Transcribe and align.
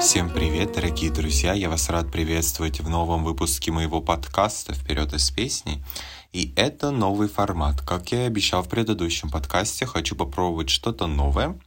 Всем 0.00 0.30
привет, 0.30 0.72
дорогие 0.72 1.10
друзья! 1.10 1.52
Я 1.52 1.70
вас 1.70 1.88
рад 1.88 2.10
приветствовать 2.10 2.80
в 2.80 2.88
новом 2.88 3.22
выпуске 3.22 3.70
моего 3.70 4.00
подкаста 4.00 4.74
«Вперед 4.74 5.14
из 5.14 5.30
песней». 5.30 5.84
И 6.32 6.52
это 6.56 6.90
новый 6.90 7.28
формат. 7.28 7.80
Как 7.80 8.10
я 8.12 8.24
и 8.24 8.26
обещал 8.26 8.62
в 8.62 8.68
предыдущем 8.68 9.30
подкасте, 9.30 9.86
хочу 9.86 10.16
попробовать 10.16 10.68
что-то 10.68 11.06
новое. 11.06 11.58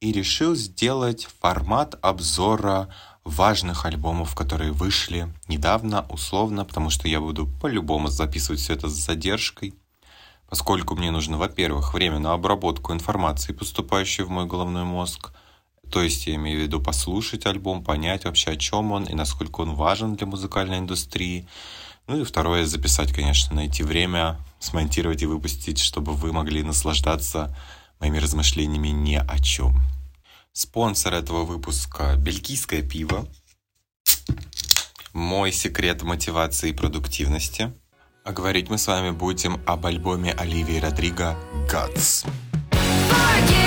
И 0.00 0.12
решил 0.12 0.54
сделать 0.54 1.26
формат 1.40 1.98
обзора 2.00 2.88
важных 3.24 3.84
альбомов, 3.84 4.34
которые 4.34 4.70
вышли 4.70 5.32
недавно, 5.48 6.06
условно, 6.08 6.64
потому 6.64 6.90
что 6.90 7.08
я 7.08 7.20
буду 7.20 7.48
по-любому 7.60 8.08
записывать 8.08 8.60
все 8.60 8.74
это 8.74 8.88
с 8.88 8.92
задержкой, 8.92 9.74
поскольку 10.48 10.94
мне 10.94 11.10
нужно, 11.10 11.38
во-первых, 11.38 11.92
время 11.92 12.20
на 12.20 12.32
обработку 12.32 12.92
информации, 12.92 13.52
поступающей 13.52 14.22
в 14.22 14.30
мой 14.30 14.46
головной 14.46 14.84
мозг, 14.84 15.32
то 15.90 16.02
есть 16.02 16.26
я 16.26 16.34
имею 16.34 16.58
в 16.58 16.62
виду 16.62 16.80
послушать 16.80 17.46
альбом, 17.46 17.82
понять 17.82 18.24
вообще, 18.24 18.52
о 18.52 18.56
чем 18.56 18.92
он 18.92 19.04
и 19.04 19.14
насколько 19.14 19.60
он 19.60 19.74
важен 19.74 20.16
для 20.16 20.26
музыкальной 20.26 20.78
индустрии. 20.78 21.46
Ну 22.06 22.20
и 22.20 22.24
второе, 22.24 22.66
записать, 22.66 23.12
конечно, 23.12 23.56
найти 23.56 23.82
время, 23.82 24.38
смонтировать 24.58 25.22
и 25.22 25.26
выпустить, 25.26 25.78
чтобы 25.78 26.12
вы 26.12 26.32
могли 26.32 26.62
наслаждаться 26.62 27.56
моими 28.00 28.18
размышлениями 28.18 28.88
ни 28.88 29.14
о 29.14 29.38
чем. 29.38 29.80
Спонсор 30.52 31.14
этого 31.14 31.44
выпуска– 31.44 32.16
бельгийское 32.18 32.82
пиво. 32.82 33.26
Мой 35.12 35.52
секрет 35.52 36.02
мотивации 36.02 36.70
и 36.70 36.74
продуктивности. 36.74 37.72
А 38.24 38.32
говорить 38.32 38.70
мы 38.70 38.78
с 38.78 38.86
вами 38.86 39.10
будем 39.10 39.60
об 39.66 39.86
альбоме 39.86 40.32
Оливии 40.32 40.78
Родриго 40.78 41.36
«Guts». 41.70 42.26
сказать 43.36 43.65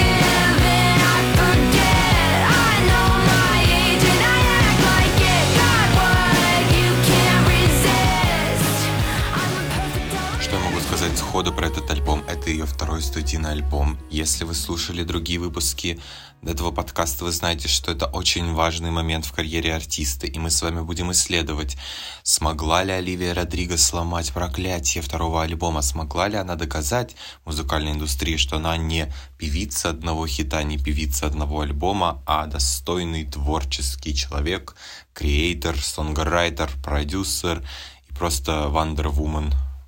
сходу 11.20 11.52
про 11.52 11.68
этот 11.68 11.92
альбом. 11.92 12.24
Это 12.30 12.50
ее 12.50 12.66
второй 12.66 13.02
студийный 13.02 13.52
альбом. 13.52 14.00
Если 14.10 14.46
вы 14.46 14.56
слушали 14.56 15.04
другие 15.04 15.38
выпуски 15.38 16.00
этого 16.42 16.72
подкаста, 16.72 17.26
вы 17.26 17.32
знаете, 17.34 17.68
что 17.68 17.92
это 17.92 18.06
очень 18.06 18.54
важный 18.54 18.90
момент 18.90 19.26
в 19.26 19.34
карьере 19.34 19.76
артиста. 19.76 20.28
И 20.28 20.40
мы 20.40 20.50
с 20.50 20.62
вами 20.62 20.80
будем 20.80 21.12
исследовать, 21.12 21.78
смогла 22.24 22.84
ли 22.84 22.94
Оливия 22.94 23.34
Родриго 23.34 23.78
сломать 23.78 24.32
проклятие 24.32 25.04
второго 25.04 25.44
альбома, 25.44 25.82
смогла 25.82 26.30
ли 26.30 26.38
она 26.38 26.56
доказать 26.56 27.18
музыкальной 27.44 27.92
индустрии, 27.92 28.38
что 28.38 28.56
она 28.56 28.78
не 28.78 29.14
певица 29.38 29.90
одного 29.90 30.26
хита, 30.26 30.64
не 30.64 30.78
певица 30.78 31.28
одного 31.28 31.60
альбома, 31.60 32.24
а 32.26 32.46
достойный 32.46 33.26
творческий 33.26 34.16
человек, 34.16 34.76
креатор, 35.14 35.78
сонграйтер, 35.78 36.70
продюсер 36.82 37.62
и 38.10 38.14
просто 38.14 38.52
Wonder 38.72 39.14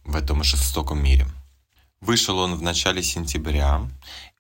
в 0.04 0.16
этом 0.16 0.44
жестоком 0.44 1.04
мире. 1.04 1.28
Вышел 2.02 2.40
он 2.40 2.56
в 2.56 2.62
начале 2.62 3.04
сентября. 3.04 3.88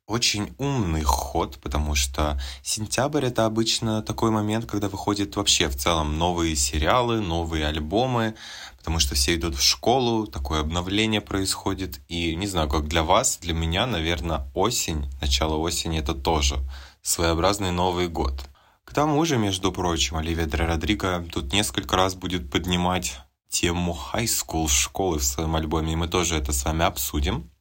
Очень 0.07 0.53
умный 0.57 1.03
ход, 1.03 1.59
потому 1.61 1.95
что 1.95 2.41
сентябрь 2.63 3.25
это 3.25 3.45
обычно 3.45 4.01
такой 4.01 4.31
момент, 4.31 4.65
когда 4.65 4.89
выходят 4.89 5.35
вообще 5.35 5.69
в 5.69 5.77
целом 5.77 6.17
новые 6.17 6.55
сериалы, 6.55 7.21
новые 7.21 7.67
альбомы, 7.67 8.35
потому 8.77 8.99
что 8.99 9.15
все 9.15 9.35
идут 9.35 9.55
в 9.55 9.61
школу, 9.61 10.27
такое 10.27 10.61
обновление 10.61 11.21
происходит. 11.21 12.01
И 12.09 12.35
не 12.35 12.47
знаю, 12.47 12.67
как 12.67 12.87
для 12.87 13.03
вас, 13.03 13.37
для 13.37 13.53
меня, 13.53 13.85
наверное, 13.85 14.49
осень, 14.53 15.05
начало 15.21 15.55
осени 15.57 15.99
это 15.99 16.13
тоже 16.13 16.59
своеобразный 17.03 17.71
Новый 17.71 18.07
год. 18.07 18.49
К 18.83 18.93
тому 18.93 19.23
же, 19.23 19.37
между 19.37 19.71
прочим, 19.71 20.17
Оливия 20.17 20.45
Дре 20.45 20.65
Родриго 20.65 21.23
тут 21.31 21.53
несколько 21.53 21.95
раз 21.95 22.15
будет 22.15 22.51
поднимать 22.51 23.19
тему 23.51 23.95
high 24.13 24.25
school 24.25 24.67
школы 24.67 25.19
в 25.19 25.23
своем 25.23 25.55
альбоме, 25.55 25.93
и 25.93 25.95
мы 25.95 26.07
тоже 26.07 26.35
это 26.35 26.53
с 26.53 26.65
вами 26.65 26.85
обсудим. 26.85 27.51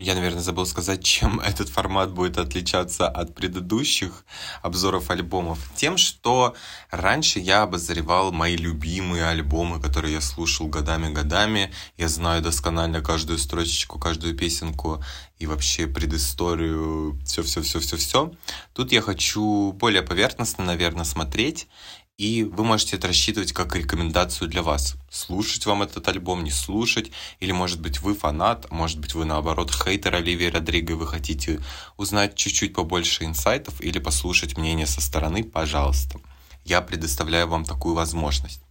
Я, 0.00 0.14
наверное, 0.14 0.42
забыл 0.42 0.64
сказать, 0.64 1.02
чем 1.02 1.40
этот 1.44 1.70
формат 1.70 2.12
будет 2.12 2.38
отличаться 2.38 3.08
от 3.08 3.34
предыдущих 3.34 4.24
обзоров 4.62 5.10
альбомов. 5.10 5.58
Тем, 5.74 5.96
что 5.96 6.54
раньше 6.90 7.40
я 7.40 7.62
обозревал 7.62 8.30
мои 8.30 8.56
любимые 8.56 9.24
альбомы, 9.24 9.80
которые 9.80 10.14
я 10.14 10.20
слушал 10.20 10.68
годами-годами. 10.68 11.72
Я 11.96 12.08
знаю 12.08 12.42
досконально 12.42 13.00
каждую 13.00 13.40
строчечку, 13.40 13.98
каждую 13.98 14.36
песенку 14.36 15.02
и 15.40 15.46
вообще 15.46 15.88
предысторию, 15.88 17.18
все-все-все-все-все. 17.24 18.32
Тут 18.74 18.92
я 18.92 19.02
хочу 19.02 19.72
более 19.72 20.02
поверхностно, 20.02 20.64
наверное, 20.64 21.04
смотреть 21.04 21.66
и 22.18 22.42
вы 22.42 22.64
можете 22.64 22.96
это 22.96 23.06
рассчитывать 23.06 23.52
как 23.52 23.76
рекомендацию 23.76 24.48
для 24.48 24.62
вас. 24.62 24.96
Слушать 25.08 25.64
вам 25.66 25.82
этот 25.82 26.06
альбом, 26.08 26.42
не 26.42 26.50
слушать, 26.50 27.12
или 27.38 27.52
может 27.52 27.80
быть 27.80 28.02
вы 28.02 28.14
фанат, 28.14 28.70
может 28.72 28.98
быть 28.98 29.14
вы 29.14 29.24
наоборот 29.24 29.72
хейтер 29.72 30.16
Оливии 30.16 30.46
Родриго, 30.46 30.94
и 30.94 30.96
вы 30.96 31.06
хотите 31.06 31.60
узнать 31.96 32.34
чуть-чуть 32.34 32.74
побольше 32.74 33.24
инсайтов 33.24 33.80
или 33.80 34.00
послушать 34.00 34.58
мнение 34.58 34.86
со 34.86 35.00
стороны, 35.00 35.44
пожалуйста. 35.44 36.18
Я 36.64 36.80
предоставляю 36.82 37.46
вам 37.46 37.64
такую 37.64 37.94
возможность. 37.94 38.62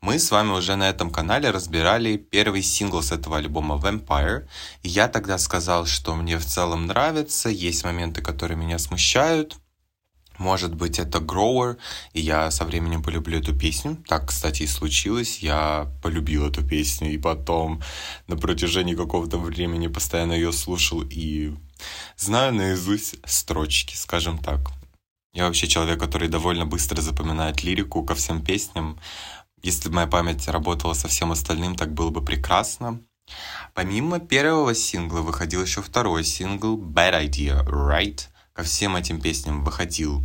Мы 0.00 0.18
с 0.18 0.30
вами 0.30 0.52
уже 0.52 0.76
на 0.76 0.88
этом 0.88 1.10
канале 1.10 1.50
разбирали 1.50 2.16
первый 2.16 2.62
сингл 2.62 3.02
с 3.02 3.12
этого 3.12 3.36
альбома 3.36 3.74
Vampire. 3.76 4.48
И 4.82 4.88
я 4.88 5.08
тогда 5.08 5.36
сказал, 5.36 5.84
что 5.84 6.16
мне 6.16 6.38
в 6.38 6.46
целом 6.46 6.86
нравится, 6.86 7.50
есть 7.50 7.84
моменты, 7.84 8.22
которые 8.22 8.56
меня 8.56 8.78
смущают, 8.78 9.58
может 10.40 10.74
быть, 10.74 10.98
это 10.98 11.18
Grower, 11.18 11.76
и 12.14 12.20
я 12.22 12.50
со 12.50 12.64
временем 12.64 13.02
полюблю 13.02 13.40
эту 13.40 13.54
песню. 13.54 14.02
Так, 14.08 14.28
кстати, 14.28 14.62
и 14.62 14.66
случилось. 14.66 15.40
Я 15.40 15.92
полюбил 16.02 16.46
эту 16.46 16.66
песню, 16.66 17.12
и 17.12 17.18
потом 17.18 17.82
на 18.26 18.38
протяжении 18.38 18.94
какого-то 18.94 19.36
времени 19.36 19.88
постоянно 19.88 20.32
ее 20.32 20.52
слушал 20.52 21.02
и 21.02 21.52
знаю 22.16 22.54
наизусть 22.54 23.16
строчки, 23.26 23.94
скажем 23.94 24.38
так. 24.38 24.60
Я 25.34 25.44
вообще 25.44 25.68
человек, 25.68 26.00
который 26.00 26.28
довольно 26.28 26.64
быстро 26.64 27.02
запоминает 27.02 27.62
лирику 27.62 28.02
ко 28.02 28.14
всем 28.14 28.42
песням. 28.42 28.98
Если 29.62 29.90
бы 29.90 29.96
моя 29.96 30.06
память 30.06 30.48
работала 30.48 30.94
со 30.94 31.06
всем 31.06 31.32
остальным, 31.32 31.76
так 31.76 31.92
было 31.92 32.08
бы 32.08 32.24
прекрасно. 32.24 33.00
Помимо 33.74 34.18
первого 34.18 34.74
сингла 34.74 35.20
выходил 35.20 35.62
еще 35.62 35.82
второй 35.82 36.24
сингл 36.24 36.78
Bad 36.78 37.28
Idea, 37.28 37.62
Right? 37.66 38.29
Ко 38.60 38.64
всем 38.64 38.94
этим 38.94 39.22
песням 39.22 39.64
выходил 39.64 40.22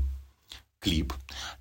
клип. 0.81 1.13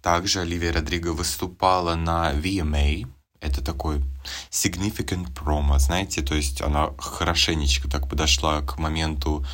Также 0.03 0.41
Оливия 0.41 0.73
Родриго 0.73 1.12
выступала 1.12 1.95
на 1.95 2.33
VMA. 2.33 3.07
Это 3.41 3.65
такой 3.65 4.03
significant 4.51 5.33
promo, 5.33 5.79
знаете, 5.79 6.21
то 6.23 6.34
есть 6.34 6.63
она 6.63 6.91
хорошенечко 6.99 7.89
так 7.89 8.09
подошла 8.09 8.61
к 8.63 8.77
моменту 8.77 9.47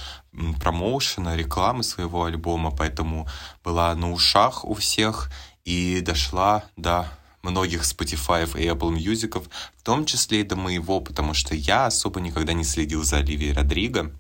промоушена, 0.63 1.37
рекламы 1.37 1.83
своего 1.83 2.25
альбома, 2.25 2.71
поэтому 2.71 3.29
была 3.63 3.95
на 3.95 4.13
ушах 4.13 4.65
у 4.65 4.73
всех 4.73 5.31
и 5.67 6.01
дошла 6.01 6.65
до 6.79 7.07
многих 7.43 7.83
Spotify 7.83 8.49
и 8.59 8.67
Apple 8.67 8.97
Music, 8.97 9.47
в 9.77 9.83
том 9.83 10.07
числе 10.07 10.41
и 10.41 10.45
до 10.45 10.57
моего, 10.57 11.01
потому 11.01 11.35
что 11.35 11.55
я 11.55 11.85
особо 11.85 12.19
никогда 12.21 12.55
не 12.55 12.65
следил 12.65 13.05
за 13.05 13.19
Оливией 13.19 13.53
Родриго. 13.53 14.11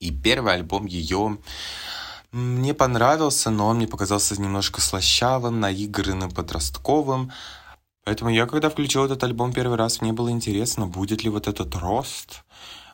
И 0.00 0.10
первый 0.10 0.54
альбом 0.54 0.86
ее 0.86 1.38
мне 2.32 2.74
понравился, 2.74 3.50
но 3.50 3.68
он 3.68 3.76
мне 3.76 3.86
показался 3.86 4.40
немножко 4.40 4.80
слащавым, 4.80 5.60
наигранным, 5.60 6.30
подростковым. 6.30 7.32
Поэтому 8.04 8.30
я, 8.30 8.46
когда 8.46 8.68
включил 8.68 9.04
этот 9.04 9.24
альбом 9.24 9.52
первый 9.52 9.76
раз, 9.76 10.00
мне 10.00 10.12
было 10.12 10.30
интересно, 10.30 10.86
будет 10.86 11.24
ли 11.24 11.30
вот 11.30 11.48
этот 11.48 11.74
рост, 11.74 12.44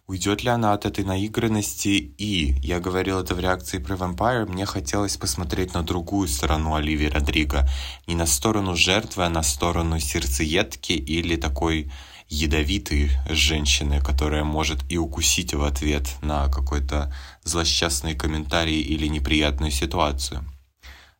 уйдет 0.06 0.43
ли 0.43 0.50
она 0.50 0.73
от 0.73 0.87
этой 0.87 1.05
наигранности. 1.05 1.88
И 1.88 2.55
я 2.62 2.79
говорил 2.81 3.19
это 3.19 3.35
в 3.35 3.41
реакции 3.41 3.79
про 3.79 3.97
Vampire, 3.97 4.47
мне 4.47 4.65
хотелось 4.65 5.17
посмотреть 5.17 5.75
на 5.75 5.82
другую 5.82 6.29
сторону 6.29 6.75
Оливии 6.75 7.06
Родриго. 7.06 7.69
Не 8.06 8.15
на 8.15 8.26
сторону 8.26 8.76
жертвы, 8.76 9.25
а 9.25 9.29
на 9.29 9.43
сторону 9.43 9.99
сердцеедки 9.99 10.93
или 10.93 11.37
такой 11.37 11.91
ядовитой 12.32 13.11
женщины, 13.29 14.00
которая 14.00 14.43
может 14.43 14.81
и 14.90 14.96
укусить 14.96 15.52
в 15.52 15.62
ответ 15.62 16.08
на 16.23 16.49
какой-то 16.49 17.14
злосчастный 17.44 18.14
комментарий 18.14 18.81
или 18.81 19.06
неприятную 19.06 19.70
ситуацию. 19.70 20.43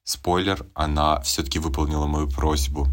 Спойлер, 0.05 0.67
она 0.75 1.21
все-таки 1.21 1.59
выполнила 1.59 2.07
мою 2.07 2.29
просьбу. 2.29 2.89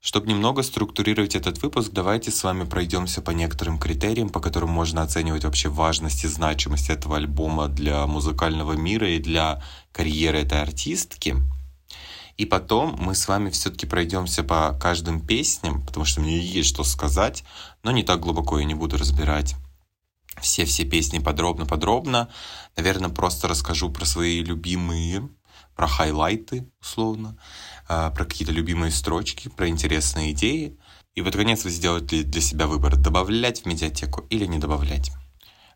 Чтобы 0.00 0.26
немного 0.26 0.64
структурировать 0.64 1.36
этот 1.36 1.62
выпуск, 1.62 1.92
давайте 1.92 2.32
с 2.32 2.42
вами 2.42 2.64
пройдемся 2.64 3.22
по 3.22 3.30
некоторым 3.30 3.78
критериям, 3.78 4.30
по 4.30 4.40
которым 4.40 4.70
можно 4.70 5.02
оценивать 5.02 5.44
вообще 5.44 5.68
важность 5.68 6.24
и 6.24 6.28
значимость 6.28 6.90
этого 6.90 7.16
альбома 7.16 7.68
для 7.68 8.04
музыкального 8.08 8.72
мира 8.72 9.08
и 9.08 9.20
для 9.20 9.62
карьеры 9.92 10.40
этой 10.40 10.60
артистки– 10.60 11.36
и 12.36 12.46
потом 12.46 12.96
мы 12.98 13.14
с 13.14 13.28
вами 13.28 13.50
все-таки 13.50 13.86
пройдемся 13.86 14.42
по 14.42 14.76
каждым 14.80 15.20
песням, 15.20 15.84
потому 15.84 16.04
что 16.04 16.20
мне 16.20 16.38
есть 16.38 16.68
что 16.68 16.84
сказать, 16.84 17.44
но 17.82 17.90
не 17.90 18.02
так 18.02 18.20
глубоко 18.20 18.58
я 18.58 18.64
не 18.64 18.74
буду 18.74 18.96
разбирать 18.96 19.56
все-все 20.40 20.84
песни 20.84 21.18
подробно-подробно. 21.18 22.28
Наверное, 22.76 23.10
просто 23.10 23.48
расскажу 23.48 23.90
про 23.90 24.04
свои 24.04 24.42
любимые, 24.42 25.28
про 25.76 25.86
хайлайты, 25.86 26.68
условно, 26.80 27.38
а, 27.88 28.10
про 28.10 28.24
какие-то 28.24 28.52
любимые 28.52 28.90
строчки, 28.90 29.48
про 29.48 29.68
интересные 29.68 30.32
идеи. 30.32 30.78
И 31.14 31.22
под 31.22 31.34
конец 31.34 31.64
вы 31.64 31.70
сделаете 31.70 32.22
для 32.22 32.40
себя 32.40 32.66
выбор, 32.66 32.96
добавлять 32.96 33.62
в 33.62 33.66
медиатеку 33.66 34.26
или 34.30 34.46
не 34.46 34.58
добавлять. 34.58 35.12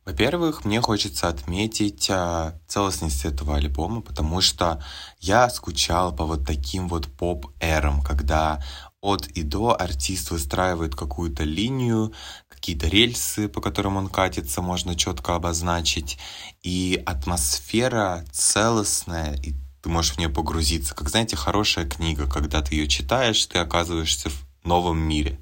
Во-первых, 0.06 0.64
мне 0.64 0.80
хочется 0.80 1.26
отметить 1.26 2.08
а, 2.10 2.56
целостность 2.68 3.24
этого 3.24 3.56
альбома, 3.56 4.02
потому 4.02 4.40
что 4.40 4.80
я 5.18 5.50
скучал 5.50 6.14
по 6.14 6.24
вот 6.24 6.46
таким 6.46 6.86
вот 6.86 7.08
поп-эрам, 7.08 8.00
когда 8.02 8.62
от 9.00 9.26
и 9.26 9.42
до 9.42 9.74
артист 9.76 10.30
выстраивает 10.30 10.94
какую-то 10.94 11.42
линию, 11.42 12.12
какие-то 12.48 12.86
рельсы, 12.86 13.48
по 13.48 13.60
которым 13.60 13.96
он 13.96 14.08
катится, 14.08 14.62
можно 14.62 14.94
четко 14.94 15.34
обозначить, 15.34 16.18
и 16.62 17.02
атмосфера 17.04 18.24
целостная, 18.30 19.34
и 19.34 19.54
ты 19.82 19.88
можешь 19.88 20.12
в 20.12 20.18
нее 20.18 20.28
погрузиться. 20.28 20.94
Как, 20.94 21.08
знаете, 21.08 21.34
хорошая 21.34 21.84
книга, 21.84 22.28
когда 22.30 22.62
ты 22.62 22.76
ее 22.76 22.86
читаешь, 22.86 23.44
ты 23.46 23.58
оказываешься 23.58 24.30
в 24.30 24.66
новом 24.66 24.98
мире. 24.98 25.40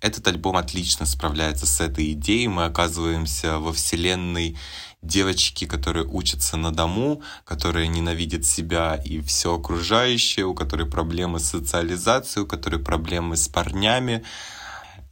Этот 0.00 0.28
альбом 0.28 0.56
отлично 0.56 1.06
справляется 1.06 1.66
с 1.66 1.80
этой 1.80 2.12
идеей. 2.12 2.48
Мы 2.48 2.64
оказываемся 2.64 3.58
во 3.58 3.72
вселенной 3.72 4.56
девочки, 5.02 5.66
которые 5.66 6.06
учатся 6.06 6.56
на 6.56 6.70
дому, 6.70 7.22
которые 7.44 7.88
ненавидят 7.88 8.44
себя 8.44 8.96
и 8.96 9.20
все 9.20 9.54
окружающее, 9.54 10.44
у 10.44 10.54
которой 10.54 10.86
проблемы 10.86 11.38
с 11.38 11.50
социализацией, 11.50 12.44
у 12.44 12.46
которой 12.46 12.82
проблемы 12.82 13.36
с 13.36 13.48
парнями. 13.48 14.24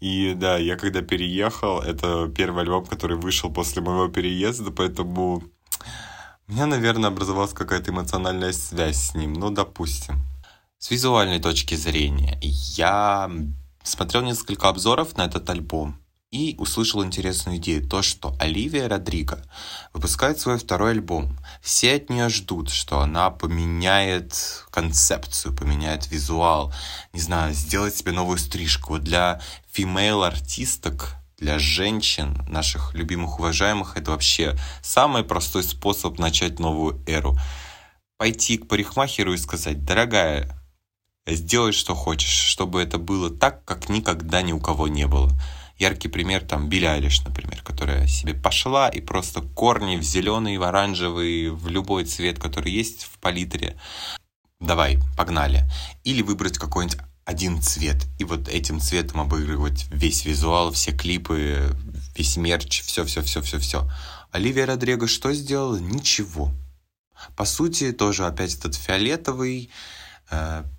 И 0.01 0.35
да, 0.35 0.59
я 0.59 0.77
когда 0.77 1.01
переехал, 1.01 1.81
это 1.81 2.29
первый 2.29 2.65
альбом, 2.65 2.85
который 2.85 3.17
вышел 3.17 3.51
после 3.51 3.81
моего 3.81 4.09
переезда, 4.09 4.71
поэтому 4.71 5.45
у 6.47 6.53
меня, 6.53 6.67
наверное, 6.67 7.09
образовалась 7.09 7.55
какая-то 7.55 7.91
эмоциональная 7.91 8.53
связь 8.53 8.97
с 8.97 9.15
ним, 9.15 9.33
ну, 9.33 9.51
допустим. 9.51 10.17
С 10.79 10.91
визуальной 10.91 11.41
точки 11.41 11.75
зрения, 11.75 12.39
я 12.43 13.31
смотрел 13.85 14.23
несколько 14.23 14.69
обзоров 14.69 15.17
на 15.17 15.27
этот 15.27 15.49
альбом 15.49 16.01
и 16.35 16.57
услышал 16.59 17.05
интересную 17.05 17.59
идею. 17.59 17.89
То, 17.89 18.03
что 18.03 18.37
Оливия 18.41 18.89
Родриго 18.89 19.45
выпускает 19.93 20.41
свой 20.41 20.59
второй 20.59 20.91
альбом. 20.91 21.39
Все 21.63 21.95
от 21.95 22.11
нее 22.11 22.29
ждут, 22.29 22.71
что 22.71 22.99
она 22.99 23.31
поменяет 23.31 24.65
концепцию, 24.71 25.55
поменяет 25.55 26.11
визуал, 26.11 26.75
не 27.13 27.21
знаю, 27.21 27.55
сделает 27.55 27.95
себе 27.95 28.11
новую 28.11 28.39
стрижку. 28.39 28.99
Для 28.99 29.41
фимейл-артисток, 29.71 31.15
для 31.39 31.61
женщин, 31.61 32.45
наших 32.49 32.95
любимых, 32.95 33.39
уважаемых, 33.39 33.97
это 33.97 34.11
вообще 34.11 34.59
самый 34.83 35.23
простой 35.23 35.63
способ 35.63 36.19
начать 36.19 36.59
новую 36.59 37.01
эру. 37.07 37.39
Пойти 38.17 38.59
к 38.59 38.67
парикмахеру 38.67 39.35
и 39.35 39.39
сказать, 39.39 39.85
дорогая, 39.85 40.64
сделай, 41.27 41.73
что 41.73 41.95
хочешь, 41.95 42.31
чтобы 42.31 42.83
это 42.83 42.99
было 42.99 43.31
так, 43.31 43.65
как 43.65 43.89
никогда 43.89 44.43
ни 44.43 44.53
у 44.53 44.61
кого 44.61 44.89
не 44.89 45.07
было. 45.07 45.33
Яркий 45.79 46.09
пример 46.09 46.43
там 46.43 46.69
Билли 46.69 46.85
Айлиш, 46.85 47.23
например, 47.23 47.63
которая 47.63 48.07
себе 48.07 48.35
пошла 48.35 48.89
и 48.89 49.01
просто 49.01 49.41
корни 49.41 49.97
в 49.97 50.03
зеленый, 50.03 50.57
в 50.57 50.63
оранжевый, 50.63 51.51
в 51.51 51.69
любой 51.69 52.05
цвет, 52.05 52.39
который 52.39 52.71
есть 52.71 53.05
в 53.05 53.19
палитре. 53.19 53.77
Давай, 54.61 54.99
погнали. 55.17 55.69
Или 56.05 56.23
выбрать 56.23 56.59
какой-нибудь 56.59 56.99
один 57.25 57.61
цвет. 57.61 58.07
И 58.19 58.25
вот 58.25 58.49
этим 58.49 58.81
цветом 58.81 59.21
обыгрывать 59.21 59.87
весь 59.91 60.25
визуал, 60.25 60.73
все 60.73 60.93
клипы, 60.93 61.75
весь 62.17 62.37
мерч, 62.37 62.83
все-все-все-все-все. 62.83 63.91
Оливия 64.31 64.67
Родриго 64.67 65.09
что 65.09 65.33
сделала? 65.33 65.77
Ничего. 65.77 66.53
По 67.37 67.45
сути, 67.45 67.93
тоже 67.93 68.27
опять 68.27 68.55
этот 68.55 68.75
фиолетовый, 68.75 69.71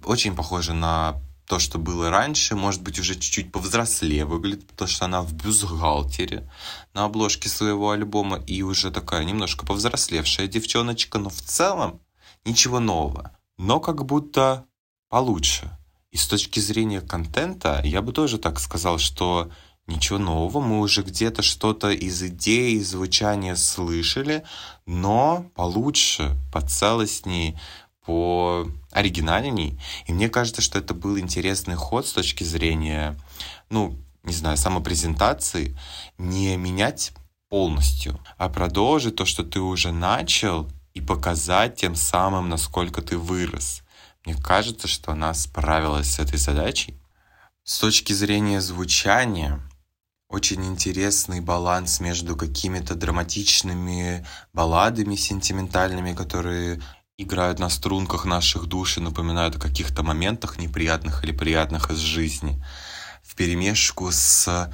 очень 0.03 0.35
похоже 0.35 0.73
на 0.73 1.21
то, 1.45 1.59
что 1.59 1.77
было 1.77 2.09
раньше, 2.09 2.55
может 2.55 2.81
быть, 2.81 2.99
уже 2.99 3.13
чуть-чуть 3.13 3.51
повзрослее 3.51 4.25
выглядит, 4.25 4.67
потому 4.67 4.87
что 4.87 5.05
она 5.05 5.21
в 5.21 5.33
бюстгальтере 5.33 6.49
на 6.93 7.05
обложке 7.05 7.49
своего 7.49 7.91
альбома. 7.91 8.37
И 8.47 8.63
уже 8.63 8.91
такая 8.91 9.23
немножко 9.23 9.65
повзрослевшая 9.65 10.47
девчоночка, 10.47 11.19
но 11.19 11.29
в 11.29 11.39
целом 11.41 12.01
ничего 12.45 12.79
нового, 12.79 13.37
но 13.57 13.79
как 13.79 14.05
будто 14.05 14.65
получше. 15.09 15.77
И 16.11 16.17
с 16.17 16.27
точки 16.27 16.59
зрения 16.59 17.01
контента, 17.01 17.81
я 17.83 18.01
бы 18.01 18.11
тоже 18.11 18.37
так 18.37 18.59
сказал, 18.59 18.97
что 18.97 19.51
ничего 19.87 20.17
нового, 20.17 20.61
мы 20.61 20.79
уже 20.79 21.03
где-то 21.03 21.41
что-то 21.43 21.91
из 21.91 22.23
идеи, 22.23 22.79
звучания 22.79 23.55
слышали, 23.55 24.43
но 24.85 25.45
получше, 25.55 26.35
поцелостнее, 26.51 27.59
по 28.05 28.67
оригинальней. 28.91 29.79
И 30.05 30.13
мне 30.13 30.29
кажется, 30.29 30.61
что 30.61 30.79
это 30.79 30.93
был 30.93 31.17
интересный 31.19 31.75
ход 31.75 32.07
с 32.07 32.13
точки 32.13 32.43
зрения, 32.43 33.19
ну, 33.69 33.97
не 34.23 34.33
знаю, 34.33 34.57
самопрезентации, 34.57 35.77
не 36.17 36.55
менять 36.57 37.13
полностью, 37.49 38.19
а 38.37 38.49
продолжить 38.49 39.15
то, 39.15 39.25
что 39.25 39.43
ты 39.43 39.59
уже 39.59 39.91
начал, 39.91 40.69
и 40.95 41.01
показать 41.01 41.75
тем 41.75 41.93
самым, 41.93 42.49
насколько 42.49 43.01
ты 43.01 43.17
вырос. 43.17 43.83
Мне 44.25 44.33
кажется, 44.33 44.87
что 44.87 45.11
она 45.11 45.33
справилась 45.33 46.13
с 46.13 46.19
этой 46.19 46.39
задачей. 46.39 46.97
С 47.63 47.79
точки 47.79 48.13
зрения 48.13 48.61
звучания, 48.61 49.61
очень 50.29 50.65
интересный 50.65 51.41
баланс 51.41 51.99
между 51.99 52.35
какими-то 52.35 52.95
драматичными 52.95 54.25
балладами 54.53 55.15
сентиментальными, 55.15 56.13
которые 56.13 56.81
играют 57.17 57.59
на 57.59 57.69
струнках 57.69 58.25
наших 58.25 58.65
душ 58.65 58.97
и 58.97 59.01
напоминают 59.01 59.55
о 59.55 59.59
каких-то 59.59 60.03
моментах 60.03 60.57
неприятных 60.57 61.23
или 61.23 61.31
приятных 61.31 61.89
из 61.89 61.99
жизни. 61.99 62.61
В 63.23 63.35
перемешку 63.35 64.11
с 64.11 64.71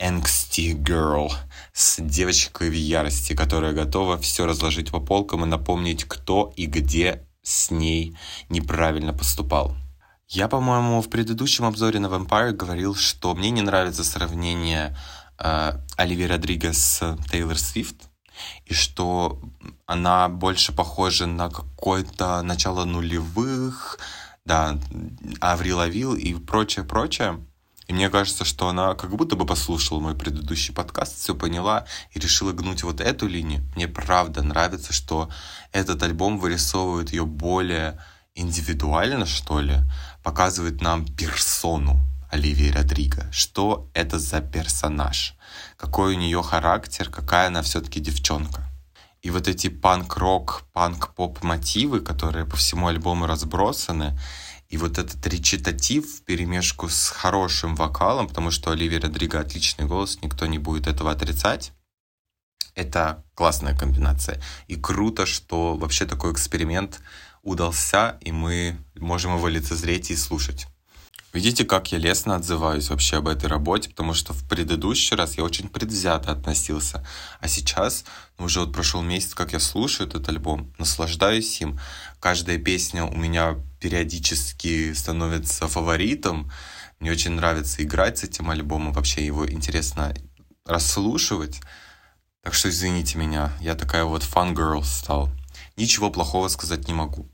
Angsty 0.00 0.72
Girl, 0.72 1.30
с 1.72 2.00
девочкой 2.00 2.70
в 2.70 2.74
ярости, 2.74 3.34
которая 3.34 3.72
готова 3.72 4.18
все 4.18 4.46
разложить 4.46 4.90
по 4.90 5.00
полкам 5.00 5.44
и 5.44 5.48
напомнить, 5.48 6.04
кто 6.04 6.52
и 6.56 6.66
где 6.66 7.26
с 7.42 7.70
ней 7.70 8.16
неправильно 8.48 9.12
поступал. 9.12 9.76
Я, 10.28 10.48
по-моему, 10.48 11.00
в 11.02 11.08
предыдущем 11.08 11.64
обзоре 11.64 11.98
на 11.98 12.06
Vampire 12.06 12.52
говорил, 12.52 12.94
что 12.94 13.34
мне 13.34 13.50
не 13.50 13.62
нравится 13.62 14.04
сравнение 14.04 14.96
э, 15.38 15.72
Оливии 15.96 16.24
Родригес 16.24 16.78
с 16.78 17.18
Тейлор 17.30 17.58
Свифт, 17.58 18.09
и 18.66 18.74
что 18.74 19.40
она 19.86 20.28
больше 20.28 20.72
похожа 20.72 21.26
на 21.26 21.50
какое-то 21.50 22.42
начало 22.42 22.84
нулевых, 22.84 23.98
да, 24.44 24.78
Аври 25.40 25.72
Лавил 25.72 26.14
и 26.14 26.34
прочее, 26.34 26.84
прочее. 26.84 27.44
И 27.88 27.92
мне 27.92 28.08
кажется, 28.08 28.44
что 28.44 28.68
она 28.68 28.94
как 28.94 29.10
будто 29.16 29.34
бы 29.34 29.44
послушала 29.44 29.98
мой 29.98 30.14
предыдущий 30.14 30.72
подкаст, 30.72 31.18
все 31.18 31.34
поняла 31.34 31.86
и 32.12 32.20
решила 32.20 32.52
гнуть 32.52 32.84
вот 32.84 33.00
эту 33.00 33.26
линию. 33.26 33.62
Мне 33.74 33.88
правда 33.88 34.42
нравится, 34.42 34.92
что 34.92 35.28
этот 35.72 36.00
альбом 36.04 36.38
вырисовывает 36.38 37.10
ее 37.10 37.26
более 37.26 38.00
индивидуально, 38.36 39.26
что 39.26 39.60
ли, 39.60 39.78
показывает 40.22 40.80
нам 40.80 41.04
персону 41.04 42.00
Оливии 42.30 42.70
Родриго. 42.70 43.26
Что 43.32 43.90
это 43.92 44.20
за 44.20 44.40
персонаж? 44.40 45.34
Какой 45.76 46.14
у 46.14 46.18
нее 46.18 46.42
характер? 46.42 47.10
Какая 47.10 47.48
она 47.48 47.62
все-таки 47.62 48.00
девчонка? 48.00 48.70
И 49.22 49.30
вот 49.30 49.48
эти 49.48 49.68
панк-рок, 49.68 50.62
панк-поп 50.72 51.42
мотивы, 51.42 52.00
которые 52.00 52.46
по 52.46 52.56
всему 52.56 52.88
альбому 52.88 53.26
разбросаны, 53.26 54.18
и 54.70 54.76
вот 54.76 54.98
этот 54.98 55.26
речитатив 55.26 56.06
в 56.06 56.22
перемешку 56.24 56.88
с 56.88 57.08
хорошим 57.08 57.74
вокалом, 57.74 58.28
потому 58.28 58.50
что 58.50 58.70
Оливия 58.70 59.00
Родриго 59.00 59.40
отличный 59.40 59.84
голос, 59.84 60.18
никто 60.22 60.46
не 60.46 60.58
будет 60.58 60.86
этого 60.86 61.10
отрицать. 61.10 61.72
Это 62.74 63.24
классная 63.34 63.76
комбинация. 63.76 64.40
И 64.68 64.76
круто, 64.76 65.26
что 65.26 65.76
вообще 65.76 66.06
такой 66.06 66.32
эксперимент 66.32 67.00
удался, 67.42 68.18
и 68.20 68.32
мы 68.32 68.78
можем 68.94 69.36
его 69.36 69.48
лицезреть 69.48 70.10
и 70.10 70.16
слушать. 70.16 70.66
Видите, 71.32 71.64
как 71.64 71.92
я 71.92 71.98
лестно 71.98 72.34
отзываюсь 72.34 72.90
вообще 72.90 73.18
об 73.18 73.28
этой 73.28 73.46
работе, 73.46 73.88
потому 73.90 74.14
что 74.14 74.32
в 74.32 74.42
предыдущий 74.48 75.16
раз 75.16 75.38
я 75.38 75.44
очень 75.44 75.68
предвзято 75.68 76.32
относился, 76.32 77.06
а 77.38 77.46
сейчас, 77.46 78.04
ну, 78.36 78.46
уже 78.46 78.60
вот 78.60 78.72
прошел 78.72 79.00
месяц, 79.00 79.34
как 79.34 79.52
я 79.52 79.60
слушаю 79.60 80.08
этот 80.08 80.28
альбом, 80.28 80.74
наслаждаюсь 80.78 81.60
им. 81.60 81.78
Каждая 82.18 82.58
песня 82.58 83.04
у 83.04 83.14
меня 83.14 83.56
периодически 83.78 84.92
становится 84.92 85.68
фаворитом. 85.68 86.50
Мне 86.98 87.12
очень 87.12 87.32
нравится 87.32 87.82
играть 87.84 88.18
с 88.18 88.24
этим 88.24 88.50
альбомом, 88.50 88.92
вообще 88.92 89.24
его 89.24 89.48
интересно 89.48 90.12
расслушивать. 90.66 91.60
Так 92.42 92.54
что 92.54 92.70
извините 92.70 93.18
меня, 93.18 93.52
я 93.60 93.76
такая 93.76 94.04
вот 94.04 94.24
фан-герл 94.24 94.82
стал. 94.82 95.30
Ничего 95.76 96.10
плохого 96.10 96.48
сказать 96.48 96.88
не 96.88 96.94
могу. 96.94 97.30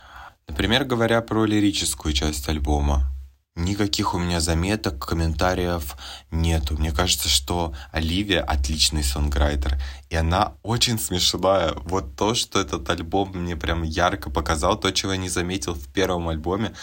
Например, 0.47 0.85
говоря 0.85 1.23
про 1.23 1.47
лирическую 1.47 2.13
часть 2.13 2.49
альбома, 2.49 3.11
Никаких 3.57 4.13
у 4.13 4.19
меня 4.19 4.39
заметок, 4.41 4.99
комментариев 5.07 5.97
нету. 6.31 6.77
Мне 6.77 6.93
кажется, 6.93 7.31
что 7.31 7.75
Оливия 7.91 8.43
отличный 8.43 9.03
сонграйтер. 9.03 9.81
И 10.11 10.15
она 10.15 10.59
очень 10.63 10.99
смешная. 10.99 11.73
Вот 11.85 12.17
то, 12.17 12.35
что 12.35 12.61
этот 12.61 12.89
альбом 12.91 13.31
мне 13.33 13.57
прям 13.57 13.83
ярко 13.83 14.29
показал, 14.31 14.79
то, 14.79 14.93
чего 14.93 15.13
я 15.13 15.19
не 15.19 15.31
заметил 15.31 15.73
в 15.73 15.91
первом 15.91 16.29
альбоме, 16.29 16.75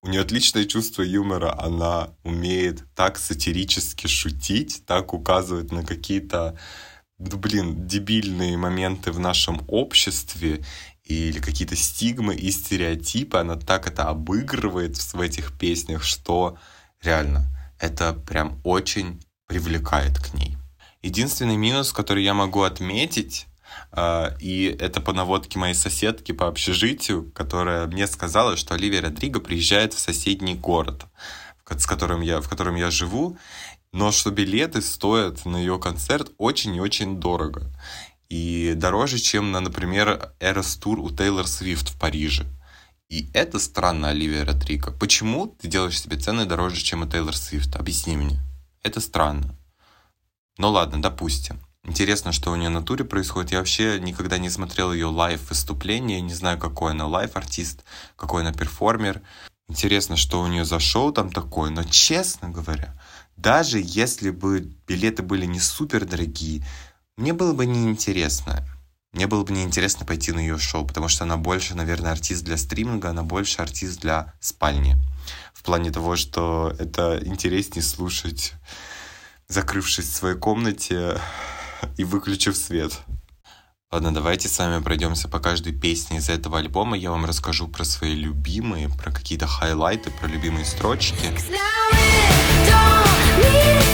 у 0.00 0.08
нее 0.08 0.22
отличное 0.22 0.64
чувство 0.64 1.02
юмора, 1.02 1.58
она 1.58 2.08
умеет 2.24 2.84
так 2.94 3.18
сатирически 3.18 4.06
шутить, 4.06 4.82
так 4.86 5.12
указывать 5.12 5.72
на 5.72 5.84
какие-то, 5.84 6.58
ну, 7.18 7.36
блин, 7.36 7.86
дебильные 7.86 8.56
моменты 8.56 9.12
в 9.12 9.18
нашем 9.18 9.62
обществе 9.68 10.64
или 11.04 11.38
какие-то 11.38 11.76
стигмы 11.76 12.34
и 12.34 12.50
стереотипы, 12.50 13.38
она 13.38 13.56
так 13.56 13.86
это 13.86 14.08
обыгрывает 14.08 14.96
в 14.96 15.20
этих 15.20 15.56
песнях, 15.58 16.02
что 16.02 16.56
реально 17.02 17.46
это 17.78 18.14
прям 18.14 18.60
очень 18.64 19.22
привлекает 19.46 20.18
к 20.18 20.34
ней. 20.34 20.56
Единственный 21.02 21.56
минус, 21.56 21.92
который 21.92 22.24
я 22.24 22.32
могу 22.32 22.62
отметить, 22.62 23.46
а, 23.92 24.34
и 24.40 24.74
это 24.80 25.00
по 25.00 25.12
наводке 25.12 25.58
моей 25.58 25.74
соседки 25.74 26.32
по 26.32 26.46
общежитию, 26.46 27.30
которая 27.32 27.86
мне 27.86 28.06
сказала, 28.06 28.56
что 28.56 28.74
Оливия 28.74 29.02
Родриго 29.02 29.40
приезжает 29.40 29.92
в 29.92 29.98
соседний 29.98 30.54
город, 30.54 31.04
с 31.68 31.86
которым 31.86 32.22
я, 32.22 32.40
в 32.40 32.48
котором 32.48 32.76
я 32.76 32.90
живу, 32.90 33.36
но 33.92 34.10
что 34.10 34.30
билеты 34.30 34.80
стоят 34.80 35.44
на 35.44 35.56
ее 35.56 35.78
концерт 35.78 36.32
очень 36.38 36.74
и 36.74 36.80
очень 36.80 37.20
дорого. 37.20 37.70
И 38.28 38.74
дороже, 38.74 39.18
чем 39.18 39.52
на, 39.52 39.60
например, 39.60 40.32
Eras 40.40 40.80
Tour 40.80 40.96
у 40.96 41.10
Тейлор 41.10 41.46
Свифт 41.46 41.90
в 41.90 41.98
Париже. 41.98 42.46
И 43.08 43.30
это 43.32 43.58
странно, 43.58 44.08
Оливия 44.08 44.44
Родриго. 44.44 44.90
Почему 44.90 45.46
ты 45.46 45.68
делаешь 45.68 46.00
себе 46.00 46.16
цены 46.16 46.46
дороже, 46.46 46.82
чем 46.82 47.02
у 47.02 47.06
Тейлор 47.06 47.36
Свифт? 47.36 47.76
Объясни 47.76 48.16
мне. 48.16 48.40
Это 48.82 49.00
странно. 49.00 49.56
Ну 50.58 50.70
ладно, 50.70 51.00
допустим. 51.00 51.60
Интересно, 51.84 52.32
что 52.32 52.50
у 52.50 52.56
нее 52.56 52.70
на 52.70 52.82
туре 52.82 53.04
происходит. 53.04 53.52
Я 53.52 53.58
вообще 53.58 54.00
никогда 54.00 54.38
не 54.38 54.48
смотрел 54.48 54.92
ее 54.92 55.06
live 55.06 55.50
выступление, 55.50 56.22
не 56.22 56.32
знаю, 56.32 56.58
какой 56.58 56.92
она 56.92 57.06
live 57.06 57.36
артист, 57.36 57.84
какой 58.16 58.40
она 58.40 58.52
перформер. 58.52 59.20
Интересно, 59.68 60.16
что 60.16 60.40
у 60.40 60.46
нее 60.46 60.64
за 60.64 60.80
шоу 60.80 61.12
там 61.12 61.30
такое, 61.30 61.70
но 61.70 61.84
честно 61.84 62.48
говоря, 62.50 62.94
даже 63.36 63.80
если 63.82 64.30
бы 64.30 64.72
билеты 64.86 65.22
были 65.22 65.44
не 65.46 65.60
супер 65.60 66.04
дорогие, 66.04 66.64
мне 67.16 67.32
было 67.32 67.52
бы 67.52 67.66
неинтересно. 67.66 68.66
Мне 69.12 69.26
было 69.28 69.44
бы 69.44 69.52
неинтересно 69.52 70.04
пойти 70.04 70.32
на 70.32 70.40
ее 70.40 70.58
шоу, 70.58 70.84
потому 70.84 71.08
что 71.08 71.24
она 71.24 71.36
больше, 71.36 71.74
наверное, 71.74 72.12
артист 72.12 72.44
для 72.44 72.56
стриминга, 72.56 73.10
она 73.10 73.22
больше 73.22 73.62
артист 73.62 74.00
для 74.00 74.34
спальни. 74.40 74.96
В 75.52 75.62
плане 75.62 75.92
того, 75.92 76.16
что 76.16 76.74
это 76.78 77.20
интереснее 77.24 77.82
слушать, 77.82 78.54
закрывшись 79.46 80.06
в 80.06 80.14
своей 80.14 80.36
комнате, 80.36 81.20
и 81.96 82.04
выключив 82.04 82.56
свет. 82.56 82.98
Ладно, 83.90 84.12
давайте 84.12 84.48
с 84.48 84.58
вами 84.58 84.82
пройдемся 84.82 85.28
по 85.28 85.38
каждой 85.38 85.72
песне 85.72 86.18
из 86.18 86.28
этого 86.28 86.58
альбома. 86.58 86.96
Я 86.96 87.10
вам 87.10 87.24
расскажу 87.26 87.68
про 87.68 87.84
свои 87.84 88.14
любимые, 88.14 88.88
про 88.88 89.12
какие-то 89.12 89.46
хайлайты, 89.46 90.10
про 90.10 90.26
любимые 90.26 90.64
строчки. 90.64 91.14
И 93.38 93.93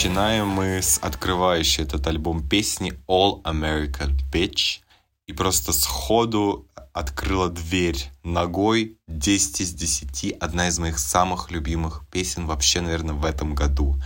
начинаем 0.00 0.48
мы 0.48 0.80
с 0.80 0.96
открывающей 0.96 1.82
этот 1.82 2.06
альбом 2.06 2.48
песни 2.48 2.94
All 3.06 3.42
American 3.42 4.18
Bitch. 4.32 4.78
И 5.26 5.34
просто 5.34 5.74
сходу 5.74 6.66
открыла 6.94 7.50
дверь 7.50 8.10
ногой 8.24 8.96
10 9.08 9.60
из 9.60 9.74
10. 9.74 10.36
Одна 10.40 10.68
из 10.68 10.78
моих 10.78 10.98
самых 10.98 11.50
любимых 11.50 12.04
песен 12.10 12.46
вообще, 12.46 12.80
наверное, 12.80 13.14
в 13.14 13.26
этом 13.26 13.54
году. 13.54 14.00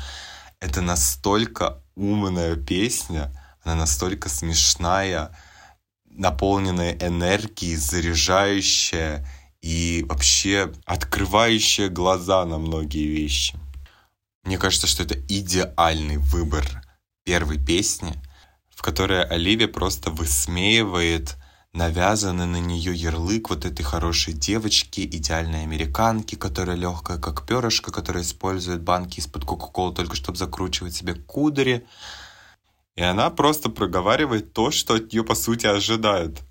Это 0.58 0.80
настолько 0.80 1.80
умная 1.94 2.56
песня, 2.56 3.30
она 3.62 3.76
настолько 3.76 4.28
смешная, 4.28 5.30
наполненная 6.10 6.98
энергией, 7.00 7.76
заряжающая 7.76 9.24
и 9.62 10.04
вообще 10.08 10.72
открывающая 10.86 11.88
глаза 11.88 12.44
на 12.44 12.58
многие 12.58 13.06
вещи. 13.06 13.56
Мне 14.44 14.58
кажется, 14.58 14.86
что 14.86 15.02
это 15.02 15.14
идеальный 15.28 16.18
выбор 16.18 16.64
первой 17.24 17.58
песни, 17.58 18.14
в 18.68 18.82
которой 18.82 19.24
Оливия 19.24 19.68
просто 19.68 20.10
высмеивает 20.10 21.36
навязанный 21.72 22.46
на 22.46 22.60
нее 22.60 22.94
ярлык 22.94 23.50
вот 23.50 23.64
этой 23.64 23.82
хорошей 23.82 24.32
девочки, 24.32 25.00
идеальной 25.00 25.64
американки, 25.64 26.36
которая 26.36 26.76
легкая 26.76 27.18
как 27.18 27.46
перышко, 27.46 27.90
которая 27.90 28.22
использует 28.22 28.82
банки 28.82 29.18
из-под 29.18 29.44
Кока-Колы 29.44 29.94
только 29.94 30.14
чтобы 30.14 30.38
закручивать 30.38 30.94
себе 30.94 31.14
кудри. 31.14 31.84
И 32.94 33.02
она 33.02 33.28
просто 33.30 33.70
проговаривает 33.70 34.52
то, 34.52 34.70
что 34.70 34.94
от 34.94 35.12
нее 35.12 35.24
по 35.24 35.34
сути 35.34 35.66
ожидают. 35.66 36.42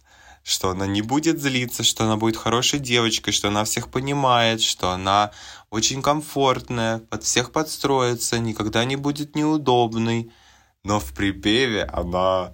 Что 0.43 0.69
она 0.69 0.85
не 0.85 1.01
будет 1.01 1.41
злиться, 1.41 1.83
что 1.83 2.03
она 2.03 2.17
будет 2.17 2.35
хорошей 2.35 2.79
девочкой, 2.79 3.33
что 3.33 3.47
она 3.47 3.63
всех 3.63 3.89
понимает, 3.89 4.62
что 4.62 4.91
она 4.91 5.31
очень 5.69 6.01
комфортная, 6.01 7.00
под 7.00 7.23
всех 7.23 7.51
подстроится, 7.51 8.39
никогда 8.39 8.83
не 8.85 8.97
будет 8.97 9.35
неудобной. 9.35 10.31
Но 10.83 11.00
в 11.00 11.13
припеве 11.13 11.83
она 11.85 12.51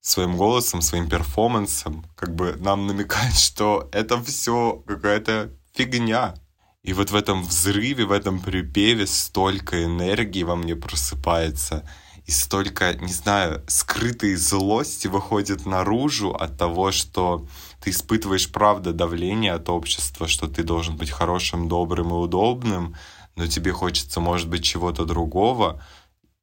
своим 0.00 0.36
голосом, 0.36 0.82
своим 0.82 1.08
перформансом, 1.08 2.04
как 2.16 2.34
бы 2.34 2.56
нам 2.58 2.86
намекает, 2.86 3.34
что 3.38 3.88
это 3.92 4.22
все 4.22 4.82
какая-то 4.86 5.50
фигня. 5.74 6.34
И 6.82 6.94
вот 6.94 7.10
в 7.10 7.14
этом 7.14 7.42
взрыве, 7.42 8.06
в 8.06 8.12
этом 8.12 8.40
припеве 8.40 9.06
столько 9.06 9.84
энергии 9.84 10.42
во 10.42 10.56
мне 10.56 10.74
просыпается, 10.74 11.86
и 12.30 12.32
столько, 12.32 12.94
не 12.94 13.12
знаю, 13.12 13.60
скрытой 13.66 14.36
злости 14.36 15.08
выходит 15.08 15.66
наружу 15.66 16.30
от 16.30 16.56
того, 16.56 16.92
что 16.92 17.44
ты 17.80 17.90
испытываешь, 17.90 18.52
правда, 18.52 18.92
давление 18.92 19.52
от 19.52 19.68
общества, 19.68 20.28
что 20.28 20.46
ты 20.46 20.62
должен 20.62 20.96
быть 20.96 21.10
хорошим, 21.10 21.68
добрым 21.68 22.10
и 22.10 22.12
удобным, 22.12 22.94
но 23.34 23.48
тебе 23.48 23.72
хочется, 23.72 24.20
может 24.20 24.48
быть, 24.48 24.62
чего-то 24.62 25.04
другого. 25.04 25.82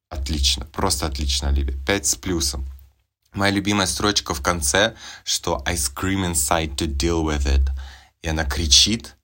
Отлично, 0.10 0.66
просто 0.66 1.06
отлично, 1.06 1.48
Оливия. 1.48 1.78
Пять 1.86 2.06
с 2.06 2.16
плюсом. 2.16 2.66
Моя 3.32 3.54
любимая 3.54 3.88
строчка 3.88 4.34
в 4.34 4.42
конце, 4.42 4.94
что 5.24 5.64
I 5.66 5.76
scream 5.76 6.30
inside 6.30 6.76
to 6.76 6.86
deal 6.86 7.24
with 7.24 7.46
it. 7.46 7.70
И 8.24 8.28
она 8.28 8.44
кричит, 8.44 9.16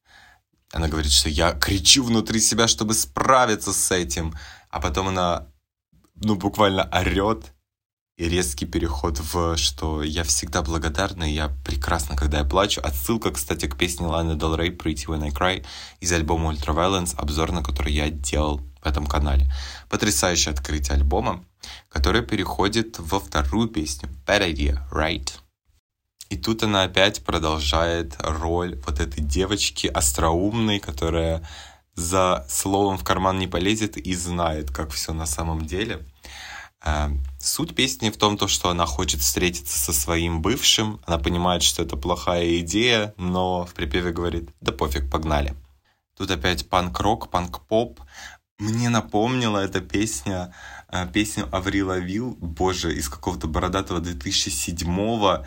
она 0.72 0.88
говорит, 0.88 1.12
что 1.12 1.28
я 1.28 1.52
кричу 1.52 2.06
внутри 2.06 2.40
себя, 2.40 2.70
чтобы 2.70 2.94
справиться 2.94 3.74
с 3.74 3.92
этим. 3.92 4.34
А 4.70 4.80
потом 4.80 5.10
она, 5.10 5.48
ну, 6.16 6.36
буквально 6.36 6.90
орет. 6.92 7.54
И 8.16 8.30
резкий 8.30 8.68
переход 8.68 9.20
в, 9.20 9.58
что 9.58 10.04
я 10.04 10.24
всегда 10.24 10.62
благодарна, 10.62 11.24
и 11.24 11.34
я 11.34 11.50
прекрасна, 11.66 12.16
когда 12.16 12.40
я 12.40 12.44
плачу. 12.44 12.80
Отсылка, 12.84 13.32
кстати, 13.32 13.68
к 13.68 13.76
песне 13.76 14.06
Ланы 14.06 14.34
Del 14.34 14.56
Rey 14.56 14.78
«Pretty 14.78 15.08
When 15.08 15.24
I 15.24 15.32
Cry» 15.32 15.66
из 16.00 16.12
альбома 16.12 16.54
Ultraviolence, 16.54 17.16
обзор 17.16 17.52
на 17.52 17.64
который 17.64 17.92
я 17.92 18.12
делал 18.12 18.62
в 18.84 18.86
этом 18.86 19.08
канале. 19.08 19.52
Потрясающее 19.90 20.54
открытие 20.54 20.98
альбома 20.98 21.44
которая 21.90 22.24
переходит 22.24 23.00
во 23.00 23.20
вторую 23.20 23.68
песню 23.68 24.10
Bad 24.26 24.52
Idea, 24.52 24.80
Right? 24.92 25.32
И 26.30 26.38
тут 26.38 26.64
она 26.64 26.84
опять 26.84 27.24
продолжает 27.24 28.16
роль 28.20 28.82
вот 28.88 29.00
этой 29.00 29.22
девочки 29.24 29.88
остроумной, 29.88 30.80
которая 30.80 31.48
за 31.96 32.46
словом 32.50 32.98
в 32.98 33.04
карман 33.04 33.40
не 33.40 33.48
полезет 33.48 33.98
и 33.98 34.14
знает, 34.16 34.72
как 34.72 34.92
все 34.92 35.14
на 35.14 35.26
самом 35.26 35.66
деле. 35.66 36.06
А, 36.82 37.12
суть 37.40 37.76
песни 37.76 38.10
в 38.10 38.18
том, 38.18 38.38
что 38.48 38.70
она 38.70 38.86
хочет 38.86 39.22
встретиться 39.22 39.80
со 39.80 39.94
своим 39.94 40.42
бывшим, 40.42 41.00
она 41.06 41.18
понимает, 41.18 41.64
что 41.64 41.84
это 41.84 41.96
плохая 41.96 42.60
идея, 42.60 43.14
но 43.18 43.66
в 43.66 43.74
припеве 43.74 44.12
говорит, 44.12 44.50
да 44.60 44.72
пофиг, 44.72 45.10
погнали. 45.10 45.56
Тут 46.18 46.30
опять 46.30 46.68
панк-рок, 46.68 47.30
панк-поп. 47.30 48.02
Мне 48.60 48.90
напомнила 48.90 49.60
эта 49.60 49.82
песня 49.82 50.54
а, 50.94 51.08
песню 51.08 51.50
Аврил 51.52 51.88
Лавил, 51.88 52.38
боже, 52.40 52.94
из 52.96 53.10
какого-то 53.10 53.48
бородатого 53.48 54.00
2007-го. 54.00 55.44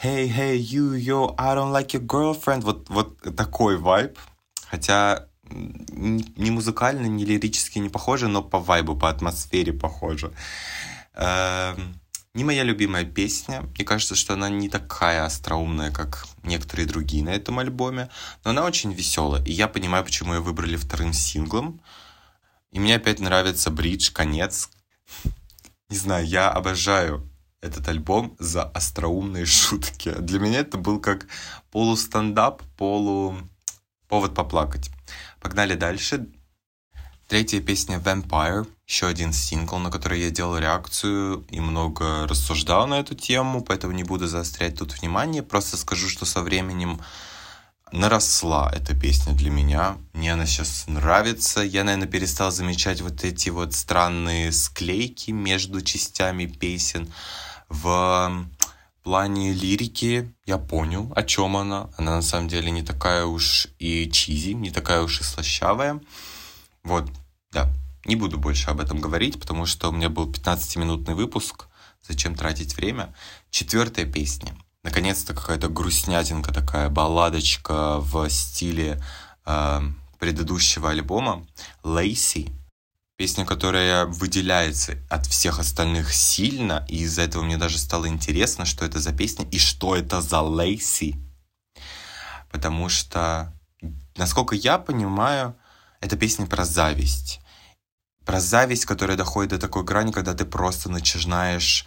Hey, 0.00 0.28
hey, 0.28 0.56
you, 0.56 0.94
yo, 0.94 1.34
I 1.36 1.56
don't 1.56 1.72
like 1.72 1.88
your 1.88 2.06
girlfriend. 2.06 2.60
Вот, 2.60 2.88
вот 2.90 3.36
такой 3.36 3.76
вайб. 3.76 4.16
Хотя 4.70 5.26
ни 5.50 6.50
музыкально, 6.50 7.06
ни 7.06 7.24
лирически 7.24 7.78
не 7.78 7.88
похоже, 7.88 8.28
но 8.28 8.42
по 8.42 8.58
вайбу, 8.58 8.96
по 8.96 9.08
атмосфере 9.08 9.72
похоже. 9.72 10.32
Эм, 11.14 12.00
не 12.34 12.44
моя 12.44 12.64
любимая 12.64 13.04
песня. 13.04 13.62
Мне 13.62 13.84
кажется, 13.84 14.14
что 14.14 14.34
она 14.34 14.48
не 14.48 14.68
такая 14.68 15.24
остроумная, 15.24 15.90
как 15.90 16.26
некоторые 16.42 16.86
другие 16.86 17.22
на 17.22 17.30
этом 17.30 17.58
альбоме. 17.58 18.08
Но 18.44 18.50
она 18.50 18.64
очень 18.64 18.92
веселая. 18.92 19.44
И 19.44 19.52
я 19.52 19.68
понимаю, 19.68 20.04
почему 20.04 20.34
ее 20.34 20.40
выбрали 20.40 20.76
вторым 20.76 21.12
синглом. 21.12 21.80
И 22.72 22.80
мне 22.80 22.96
опять 22.96 23.20
нравится 23.20 23.70
бридж, 23.70 24.10
конец, 24.12 24.68
не 25.90 25.96
знаю, 25.96 26.26
я 26.26 26.50
обожаю 26.50 27.30
этот 27.60 27.86
альбом 27.88 28.34
за 28.40 28.64
остроумные 28.64 29.46
шутки. 29.46 30.12
Для 30.18 30.40
меня 30.40 30.58
это 30.58 30.76
был 30.76 30.98
как 31.00 31.28
полустендап, 31.70 32.62
полу 32.76 33.36
повод 34.08 34.34
поплакать. 34.34 34.90
Погнали 35.44 35.74
дальше. 35.74 36.26
Третья 37.28 37.60
песня 37.60 37.98
Vampire, 37.98 38.66
еще 38.86 39.06
один 39.06 39.34
сингл, 39.34 39.76
на 39.76 39.90
который 39.90 40.18
я 40.22 40.30
делал 40.30 40.56
реакцию 40.56 41.44
и 41.50 41.60
много 41.60 42.26
рассуждал 42.26 42.86
на 42.86 42.94
эту 43.00 43.14
тему, 43.14 43.62
поэтому 43.62 43.92
не 43.92 44.04
буду 44.04 44.26
заострять 44.26 44.78
тут 44.78 44.98
внимание, 44.98 45.42
просто 45.42 45.76
скажу, 45.76 46.08
что 46.08 46.24
со 46.24 46.40
временем 46.40 46.98
наросла 47.92 48.72
эта 48.74 48.98
песня 48.98 49.34
для 49.34 49.50
меня. 49.50 49.98
Мне 50.14 50.32
она 50.32 50.46
сейчас 50.46 50.86
нравится. 50.86 51.60
Я, 51.60 51.84
наверное, 51.84 52.08
перестал 52.08 52.50
замечать 52.50 53.02
вот 53.02 53.22
эти 53.22 53.50
вот 53.50 53.74
странные 53.74 54.50
склейки 54.50 55.30
между 55.30 55.82
частями 55.82 56.46
песен. 56.46 57.12
В 57.68 58.46
плане 59.04 59.52
лирики 59.52 60.34
я 60.46 60.58
понял, 60.58 61.12
о 61.14 61.22
чем 61.22 61.56
она. 61.56 61.90
Она 61.96 62.16
на 62.16 62.22
самом 62.22 62.48
деле 62.48 62.70
не 62.70 62.82
такая 62.82 63.26
уж 63.26 63.68
и 63.78 64.10
чизи, 64.10 64.54
не 64.54 64.70
такая 64.70 65.02
уж 65.02 65.20
и 65.20 65.24
слащавая. 65.24 66.00
Вот, 66.82 67.08
да. 67.52 67.70
Не 68.06 68.16
буду 68.16 68.38
больше 68.38 68.70
об 68.70 68.80
этом 68.80 69.00
говорить, 69.00 69.38
потому 69.38 69.66
что 69.66 69.88
у 69.88 69.92
меня 69.92 70.08
был 70.08 70.30
15-минутный 70.30 71.14
выпуск. 71.14 71.68
Зачем 72.02 72.34
тратить 72.34 72.76
время? 72.76 73.14
Четвертая 73.50 74.06
песня. 74.06 74.56
Наконец-то 74.82 75.34
какая-то 75.34 75.68
грустнятинка 75.68 76.52
такая, 76.52 76.90
балладочка 76.90 78.00
в 78.00 78.28
стиле 78.28 79.02
э, 79.46 79.80
предыдущего 80.18 80.90
альбома. 80.90 81.46
Лейси. 81.82 82.52
Песня, 83.16 83.44
которая 83.44 84.06
выделяется 84.06 84.98
от 85.08 85.26
всех 85.26 85.60
остальных 85.60 86.12
сильно, 86.12 86.84
и 86.88 87.02
из-за 87.02 87.22
этого 87.22 87.44
мне 87.44 87.56
даже 87.56 87.78
стало 87.78 88.08
интересно, 88.08 88.64
что 88.64 88.84
это 88.84 88.98
за 88.98 89.12
песня 89.12 89.46
и 89.52 89.58
что 89.58 89.94
это 89.94 90.20
за 90.20 90.40
Лейси. 90.40 91.14
Потому 92.50 92.88
что, 92.88 93.52
насколько 94.16 94.56
я 94.56 94.78
понимаю, 94.78 95.56
это 96.00 96.16
песня 96.16 96.46
про 96.46 96.64
зависть. 96.64 97.40
Про 98.24 98.40
зависть, 98.40 98.84
которая 98.84 99.16
доходит 99.16 99.50
до 99.50 99.58
такой 99.58 99.84
грани, 99.84 100.10
когда 100.10 100.34
ты 100.34 100.44
просто 100.44 100.90
начинаешь 100.90 101.86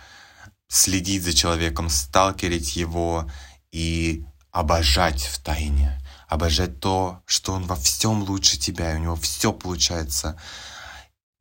следить 0.69 1.23
за 1.23 1.33
человеком, 1.33 1.89
сталкерить 1.89 2.77
его 2.77 3.29
и 3.71 4.25
обожать 4.51 5.23
в 5.23 5.39
тайне. 5.39 6.01
Обожать 6.29 6.79
то, 6.79 7.21
что 7.25 7.53
он 7.53 7.63
во 7.65 7.75
всем 7.75 8.23
лучше 8.23 8.57
тебя, 8.57 8.93
и 8.93 8.95
у 8.95 9.01
него 9.01 9.15
все 9.15 9.51
получается. 9.51 10.39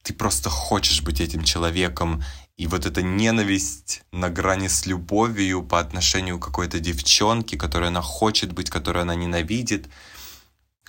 Ты 0.06 0.14
просто 0.14 0.50
хочешь 0.50 1.02
быть 1.02 1.20
этим 1.20 1.42
человеком, 1.42 2.22
и 2.56 2.66
вот 2.68 2.86
эта 2.86 3.02
ненависть 3.02 4.02
на 4.12 4.30
грани 4.30 4.68
с 4.68 4.86
любовью 4.86 5.62
по 5.62 5.80
отношению 5.80 6.38
к 6.38 6.44
какой-то 6.44 6.78
девчонке, 6.78 7.58
которой 7.58 7.88
она 7.88 8.02
хочет 8.02 8.52
быть, 8.52 8.70
которую 8.70 9.02
она 9.02 9.14
ненавидит— 9.16 9.88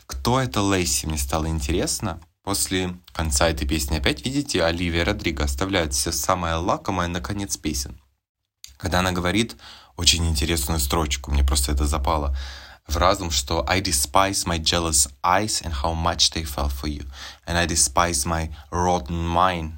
кто 0.07 0.39
это 0.39 0.61
Лейси, 0.61 1.05
мне 1.05 1.17
стало 1.17 1.47
интересно. 1.47 2.19
После 2.41 2.97
конца 3.11 3.49
этой 3.49 3.67
песни 3.67 3.97
опять, 3.97 4.23
видите, 4.25 4.63
Оливия 4.63 5.03
Родриго 5.03 5.43
оставляет 5.43 5.93
все 5.93 6.13
самое 6.13 6.55
лакомое 6.55 7.07
на 7.07 7.19
конец 7.19 7.57
песен. 7.57 7.99
Когда 8.77 8.99
она 8.99 9.11
говорит 9.11 9.57
очень 9.97 10.25
интересную 10.25 10.79
строчку, 10.79 11.29
мне 11.29 11.43
просто 11.43 11.73
это 11.73 11.85
запало 11.85 12.37
в 12.87 12.97
разум, 12.97 13.31
что 13.31 13.65
I 13.67 13.81
despise 13.81 14.45
my 14.45 14.59
jealous 14.59 15.09
eyes 15.23 15.61
and 15.63 15.73
how 15.83 15.93
much 15.93 16.31
they 16.31 16.43
fell 16.43 16.69
for 16.69 16.87
you. 16.87 17.05
And 17.45 17.57
I 17.57 17.65
despise 17.67 18.25
my 18.25 18.49
rotten 18.71 19.27
mind. 19.27 19.73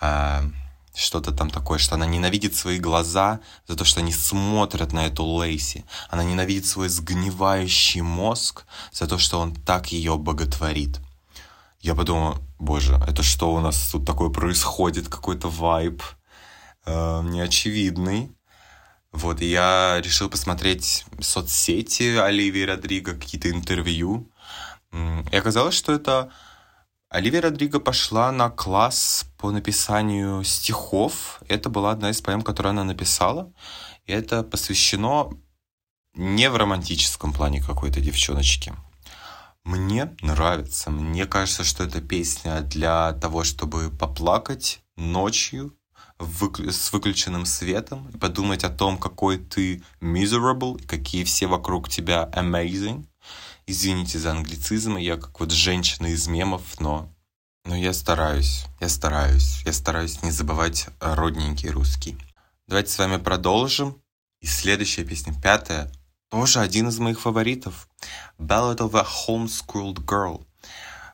Uh, 0.00 0.50
что-то 0.94 1.32
там 1.32 1.50
такое, 1.50 1.78
что 1.78 1.94
она 1.94 2.06
ненавидит 2.06 2.54
свои 2.54 2.78
глаза 2.78 3.40
за 3.66 3.76
то, 3.76 3.84
что 3.84 4.00
они 4.00 4.12
смотрят 4.12 4.92
на 4.92 5.06
эту 5.06 5.24
Лейси. 5.24 5.84
Она 6.08 6.24
ненавидит 6.24 6.66
свой 6.66 6.88
сгнивающий 6.88 8.00
мозг 8.00 8.66
за 8.92 9.06
то, 9.06 9.16
что 9.16 9.38
он 9.38 9.54
так 9.54 9.92
ее 9.92 10.18
боготворит. 10.18 11.00
Я 11.80 11.94
подумал, 11.94 12.38
боже, 12.58 13.00
это 13.06 13.22
что 13.22 13.54
у 13.54 13.60
нас 13.60 13.90
тут 13.90 14.04
такое 14.04 14.28
происходит, 14.30 15.08
какой-то 15.08 15.48
вайб 15.48 16.02
э, 16.84 17.22
неочевидный. 17.22 18.32
Вот, 19.12 19.40
и 19.40 19.46
я 19.46 20.00
решил 20.02 20.30
посмотреть 20.30 21.04
соцсети 21.20 22.16
Оливии 22.16 22.62
Родриго, 22.62 23.14
какие-то 23.14 23.50
интервью. 23.50 24.30
И 24.92 25.36
оказалось, 25.36 25.74
что 25.74 25.92
это 25.92 26.30
Оливия 27.08 27.40
Родриго 27.40 27.80
пошла 27.80 28.30
на 28.30 28.50
класс 28.50 29.26
по 29.36 29.50
написанию 29.50 30.44
стихов. 30.44 31.42
Это 31.48 31.68
была 31.68 31.90
одна 31.90 32.10
из 32.10 32.20
поэм, 32.20 32.42
которую 32.42 32.70
она 32.70 32.84
написала. 32.84 33.52
И 34.06 34.12
это 34.12 34.44
посвящено 34.44 35.30
не 36.14 36.48
в 36.48 36.56
романтическом 36.56 37.32
плане 37.32 37.60
какой-то 37.60 38.00
девчоночке. 38.00 38.74
Мне 39.64 40.16
нравится. 40.22 40.90
Мне 40.90 41.26
кажется, 41.26 41.64
что 41.64 41.84
эта 41.84 42.00
песня 42.00 42.60
для 42.60 43.12
того, 43.14 43.42
чтобы 43.42 43.90
поплакать 43.90 44.80
ночью 44.96 45.76
с 46.20 46.92
выключенным 46.92 47.46
светом 47.46 48.08
и 48.10 48.18
подумать 48.18 48.64
о 48.64 48.70
том, 48.70 48.98
какой 48.98 49.38
ты 49.38 49.82
miserable, 50.00 50.84
какие 50.86 51.24
все 51.24 51.46
вокруг 51.46 51.88
тебя 51.88 52.28
amazing. 52.34 53.06
Извините 53.66 54.18
за 54.18 54.32
англицизм, 54.32 54.96
я 54.96 55.16
как 55.16 55.38
вот 55.40 55.50
женщина 55.50 56.08
из 56.08 56.26
мемов, 56.26 56.80
но, 56.80 57.08
но 57.64 57.76
я 57.76 57.92
стараюсь, 57.92 58.64
я 58.80 58.88
стараюсь, 58.88 59.62
я 59.64 59.72
стараюсь 59.72 60.22
не 60.22 60.30
забывать 60.30 60.88
родненький 61.00 61.70
русский. 61.70 62.16
Давайте 62.66 62.92
с 62.92 62.98
вами 62.98 63.16
продолжим. 63.16 64.00
И 64.40 64.46
следующая 64.46 65.04
песня, 65.04 65.34
пятая, 65.40 65.92
тоже 66.30 66.60
один 66.60 66.88
из 66.88 66.98
моих 66.98 67.20
фаворитов. 67.20 67.88
Ballad 68.38 68.78
of 68.78 68.94
a 68.94 69.04
Homeschooled 69.04 70.04
Girl. 70.04 70.46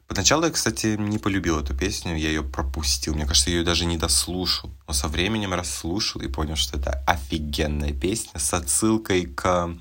Поначалу 0.09 0.45
я, 0.45 0.51
кстати, 0.51 0.97
не 0.99 1.19
полюбил 1.19 1.59
эту 1.59 1.75
песню, 1.75 2.17
я 2.17 2.29
ее 2.29 2.43
пропустил. 2.43 3.15
Мне 3.15 3.27
кажется, 3.27 3.51
я 3.51 3.57
ее 3.57 3.65
даже 3.65 3.87
не 3.87 3.99
дослушал. 3.99 4.71
Но 4.87 4.95
со 4.95 5.09
временем 5.09 5.53
расслушал 5.53 6.21
и 6.23 6.29
понял, 6.29 6.57
что 6.57 6.79
это 6.79 7.03
офигенная 7.07 7.93
песня 7.93 8.39
с 8.39 8.55
отсылкой 8.55 9.27
к 9.27 9.77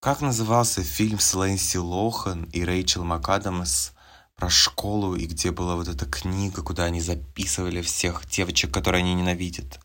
как 0.00 0.22
назывался 0.22 0.82
фильм 0.82 1.18
с 1.18 1.34
Лэнси 1.34 1.76
Лохан 1.76 2.44
и 2.44 2.64
Рэйчел 2.64 3.04
МакАдамс 3.04 3.90
про 4.34 4.48
школу, 4.48 5.14
и 5.14 5.26
где 5.26 5.50
была 5.50 5.76
вот 5.76 5.88
эта 5.88 6.06
книга, 6.06 6.62
куда 6.62 6.84
они 6.84 7.02
записывали 7.02 7.82
всех 7.82 8.26
девочек, 8.26 8.72
которые 8.72 9.02
они 9.02 9.12
ненавидят? 9.12 9.78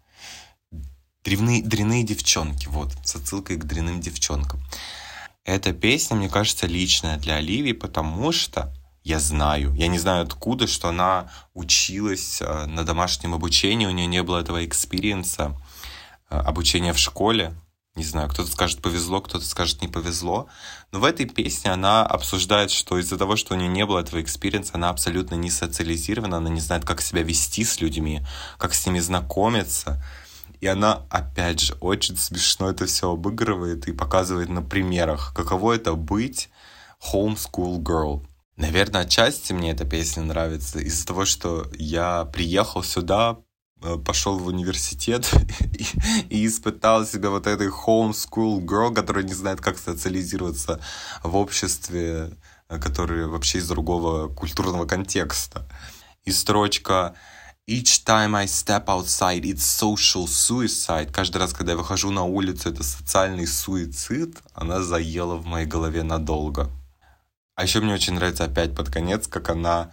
Древные, 1.25 1.61
дряные 1.61 2.03
девчонки, 2.03 2.67
вот, 2.69 2.93
с 3.03 3.17
отсылкой 3.17 3.57
к 3.57 3.65
дряным 3.65 3.99
девчонкам. 3.99 4.61
Эта 5.43 5.73
песня, 5.73 6.15
мне 6.15 6.29
кажется, 6.29 6.65
личная 6.65 7.17
для 7.17 7.35
Оливии, 7.35 7.73
потому 7.73 8.31
что 8.31 8.73
я 9.05 9.19
знаю, 9.19 9.71
я 9.75 9.87
не 9.87 9.99
знаю 9.99 10.23
откуда, 10.23 10.65
что 10.65 10.89
она 10.89 11.29
училась 11.53 12.41
э, 12.41 12.65
на 12.65 12.83
домашнем 12.83 13.35
обучении, 13.35 13.85
у 13.85 13.91
нее 13.91 14.07
не 14.07 14.23
было 14.23 14.39
этого 14.39 14.65
experience 14.65 15.47
а 15.47 15.55
э, 16.31 16.35
обучения 16.35 16.91
в 16.91 16.97
школе, 16.97 17.55
не 17.93 18.03
знаю, 18.03 18.27
кто-то 18.29 18.49
скажет 18.49 18.81
повезло, 18.81 19.21
кто-то 19.21 19.45
скажет 19.45 19.83
не 19.83 19.87
повезло. 19.87 20.47
Но 20.91 20.99
в 20.99 21.05
этой 21.05 21.27
песне 21.27 21.71
она 21.71 22.03
обсуждает, 22.03 22.71
что 22.71 22.97
из-за 22.97 23.17
того, 23.17 23.35
что 23.35 23.53
у 23.53 23.57
нее 23.57 23.69
не 23.69 23.85
было 23.85 23.99
этого 23.99 24.21
experience 24.23 24.63
а, 24.63 24.71
она 24.73 24.89
абсолютно 24.89 25.35
не 25.35 25.51
социализирована, 25.51 26.37
она 26.37 26.49
не 26.49 26.59
знает, 26.59 26.83
как 26.83 26.99
себя 26.99 27.21
вести 27.21 27.63
с 27.63 27.79
людьми, 27.79 28.25
как 28.57 28.73
с 28.73 28.87
ними 28.87 28.97
знакомиться. 28.99 30.03
И 30.61 30.67
она, 30.67 31.03
опять 31.11 31.59
же, 31.59 31.75
очень 31.75 32.17
смешно 32.17 32.71
это 32.71 32.87
все 32.87 33.11
обыгрывает 33.11 33.87
и 33.87 33.93
показывает 33.93 34.49
на 34.49 34.63
примерах, 34.63 35.31
каково 35.35 35.73
это 35.73 35.93
быть 35.93 36.49
homeschool 37.13 37.77
girl. 37.77 38.25
Наверное, 38.57 39.01
отчасти 39.01 39.53
мне 39.53 39.71
эта 39.71 39.85
песня 39.85 40.23
нравится 40.23 40.79
из-за 40.79 41.05
того, 41.05 41.25
что 41.25 41.69
я 41.77 42.25
приехал 42.25 42.83
сюда 42.83 43.37
Э, 43.85 43.97
пошел 43.97 44.39
в 44.39 44.47
университет 44.47 45.31
и, 46.29 46.45
испытал 46.47 47.05
себя 47.05 47.29
вот 47.29 47.45
этой 47.45 47.67
homeschool 47.67 48.59
girl, 48.61 48.93
которая 48.93 49.23
не 49.23 49.33
знает, 49.33 49.61
как 49.61 49.77
социализироваться 49.77 50.79
в 51.23 51.35
обществе, 51.35 52.31
э, 52.69 52.79
который 52.79 53.27
вообще 53.27 53.59
из 53.59 53.67
другого 53.67 54.27
культурного 54.27 54.85
контекста. 54.85 55.67
И 56.23 56.31
строчка 56.31 57.15
Each 57.67 58.05
time 58.05 58.35
I 58.35 58.45
step 58.45 58.85
outside, 58.85 59.41
it's 59.41 59.63
social 59.63 60.25
suicide. 60.25 61.11
Каждый 61.11 61.37
раз, 61.37 61.51
когда 61.51 61.71
я 61.71 61.77
выхожу 61.77 62.11
на 62.11 62.23
улицу, 62.23 62.69
это 62.69 62.83
социальный 62.83 63.47
суицид. 63.47 64.37
Она 64.53 64.83
заела 64.83 65.35
в 65.35 65.47
моей 65.47 65.65
голове 65.65 66.03
надолго. 66.03 66.69
А 67.55 67.63
еще 67.63 67.79
мне 67.79 67.93
очень 67.93 68.13
нравится 68.13 68.45
опять 68.45 68.75
под 68.75 68.89
конец, 68.89 69.27
как 69.27 69.49
она 69.49 69.91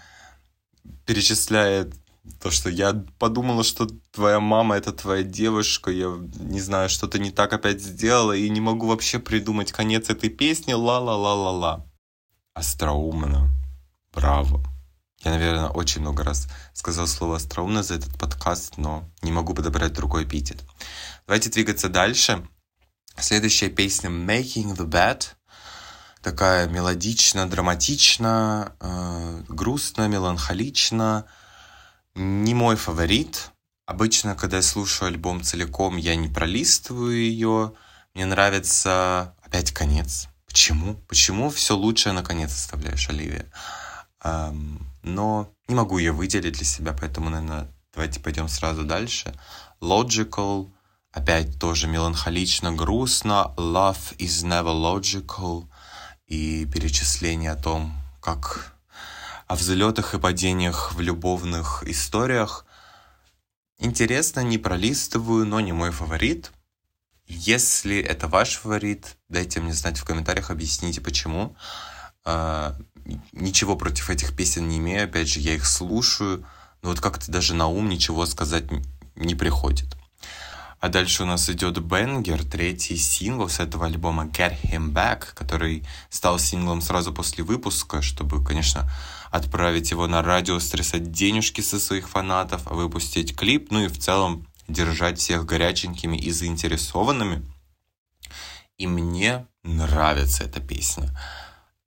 перечисляет 1.07 1.95
то, 2.41 2.51
что 2.51 2.71
я 2.71 2.93
подумала, 3.19 3.65
что 3.65 3.87
твоя 4.13 4.41
мама 4.41 4.77
это 4.77 4.93
твоя 4.93 5.23
девушка, 5.23 5.91
я 5.91 6.15
не 6.39 6.61
знаю, 6.61 6.89
что-то 6.89 7.19
не 7.19 7.31
так 7.31 7.53
опять 7.53 7.81
сделала, 7.81 8.33
и 8.33 8.49
не 8.49 8.61
могу 8.61 8.87
вообще 8.87 9.19
придумать 9.19 9.73
конец 9.73 10.09
этой 10.11 10.31
песни, 10.31 10.73
ла-ла-ла-ла-ла. 10.73 11.87
Остроумно. 12.55 13.51
Браво. 14.13 14.63
Я, 15.25 15.33
наверное, 15.33 15.69
очень 15.69 16.01
много 16.01 16.25
раз 16.25 16.49
сказал 16.75 17.07
слово 17.07 17.37
«остроумно» 17.37 17.83
за 17.83 17.95
этот 17.95 18.19
подкаст, 18.19 18.77
но 18.77 19.09
не 19.23 19.31
могу 19.31 19.55
подобрать 19.55 19.93
другой 19.93 20.25
эпитет. 20.25 20.59
Давайте 21.27 21.49
двигаться 21.49 21.89
дальше. 21.89 22.47
Следующая 23.17 23.69
песня 23.69 24.11
«Making 24.11 24.77
the 24.77 24.87
Bed». 24.87 25.27
Такая 26.23 26.69
мелодично, 26.69 27.51
драматично, 27.51 28.73
э, 28.79 29.43
грустно, 29.49 30.07
меланхолично. 30.07 31.27
Не 32.15 32.55
мой 32.55 32.77
фаворит. 32.77 33.51
Обычно, 33.87 34.37
когда 34.37 34.59
я 34.59 34.63
слушаю 34.63 35.09
альбом 35.09 35.43
целиком, 35.43 35.97
я 35.97 36.15
не 36.15 36.29
пролистываю 36.29 37.17
ее. 37.17 37.73
Мне 38.15 38.27
нравится 38.27 39.35
опять 39.43 39.73
конец. 39.73 40.29
Почему? 40.47 40.95
Почему 41.09 41.51
все 41.51 41.75
лучшее 41.77 42.13
наконец 42.13 42.53
оставляешь, 42.53 43.09
Оливия? 43.09 43.51
Эм, 44.23 44.87
но 45.03 45.53
не 45.67 45.75
могу 45.75 45.99
ее 45.99 46.13
выделить 46.13 46.55
для 46.55 46.65
себя, 46.65 46.93
поэтому, 46.93 47.31
наверное, 47.31 47.69
давайте 47.93 48.21
пойдем 48.21 48.47
сразу 48.47 48.85
дальше. 48.85 49.35
Logical, 49.81 50.71
опять 51.11 51.59
тоже 51.59 51.89
меланхолично, 51.89 52.71
грустно. 52.71 53.53
Love 53.57 54.17
is 54.19 54.45
never 54.45 54.73
logical. 54.73 55.67
И 56.27 56.67
перечисление 56.67 57.53
о 57.53 57.57
том, 57.57 57.95
как 58.21 58.75
о 59.47 59.55
взлетах 59.55 60.15
и 60.15 60.19
падениях 60.19 60.95
в 60.95 61.01
любовных 61.01 61.83
историях. 61.87 62.65
Интересно, 63.79 64.41
не 64.41 64.57
пролистываю, 64.57 65.45
но 65.45 65.61
не 65.61 65.73
мой 65.73 65.91
фаворит. 65.91 66.53
Если 67.27 68.01
это 68.01 68.29
ваш 68.29 68.57
фаворит, 68.57 69.17
дайте 69.29 69.61
мне 69.61 69.75
знать 69.75 69.99
в 69.99 70.05
комментариях, 70.05 70.51
объясните 70.51 71.01
почему. 71.01 71.55
А, 72.25 72.77
ничего 73.33 73.77
против 73.77 74.11
этих 74.11 74.35
песен 74.35 74.69
не 74.69 74.79
имею, 74.79 75.05
опять 75.05 75.29
же, 75.29 75.41
я 75.41 75.55
их 75.55 75.67
слушаю, 75.67 76.47
но 76.83 76.91
вот 76.91 77.01
как-то 77.01 77.31
даже 77.31 77.55
на 77.55 77.67
ум 77.67 77.89
ничего 77.89 78.27
сказать 78.27 78.65
не 79.17 79.35
приходит. 79.35 79.97
А 80.83 80.89
дальше 80.89 81.23
у 81.23 81.27
нас 81.27 81.49
идет 81.49 81.79
Бенгер, 81.79 82.45
третий 82.45 82.97
сингл 82.97 83.49
с 83.49 83.61
этого 83.61 83.87
альбома 83.87 84.25
Get 84.25 84.61
Him 84.65 84.91
Back, 84.91 85.33
который 85.33 85.87
стал 86.11 86.41
синглом 86.41 86.81
сразу 86.81 87.13
после 87.15 87.45
выпуска, 87.45 88.03
чтобы, 88.03 88.45
конечно, 88.45 88.91
отправить 89.31 89.93
его 89.93 90.09
на 90.09 90.23
радио, 90.23 90.59
стрессать 90.59 91.13
денежки 91.13 91.61
со 91.61 91.79
своих 91.79 92.09
фанатов, 92.09 92.67
выпустить 92.67 93.37
клип, 93.37 93.71
ну 93.71 93.85
и 93.85 93.87
в 93.87 93.97
целом 93.97 94.49
держать 94.67 95.21
всех 95.21 95.47
горяченькими 95.47 96.17
и 96.17 96.33
заинтересованными. 96.33 97.49
И 98.77 98.89
мне 98.89 99.47
нравится 99.63 100.43
эта 100.43 100.59
песня. 100.59 101.17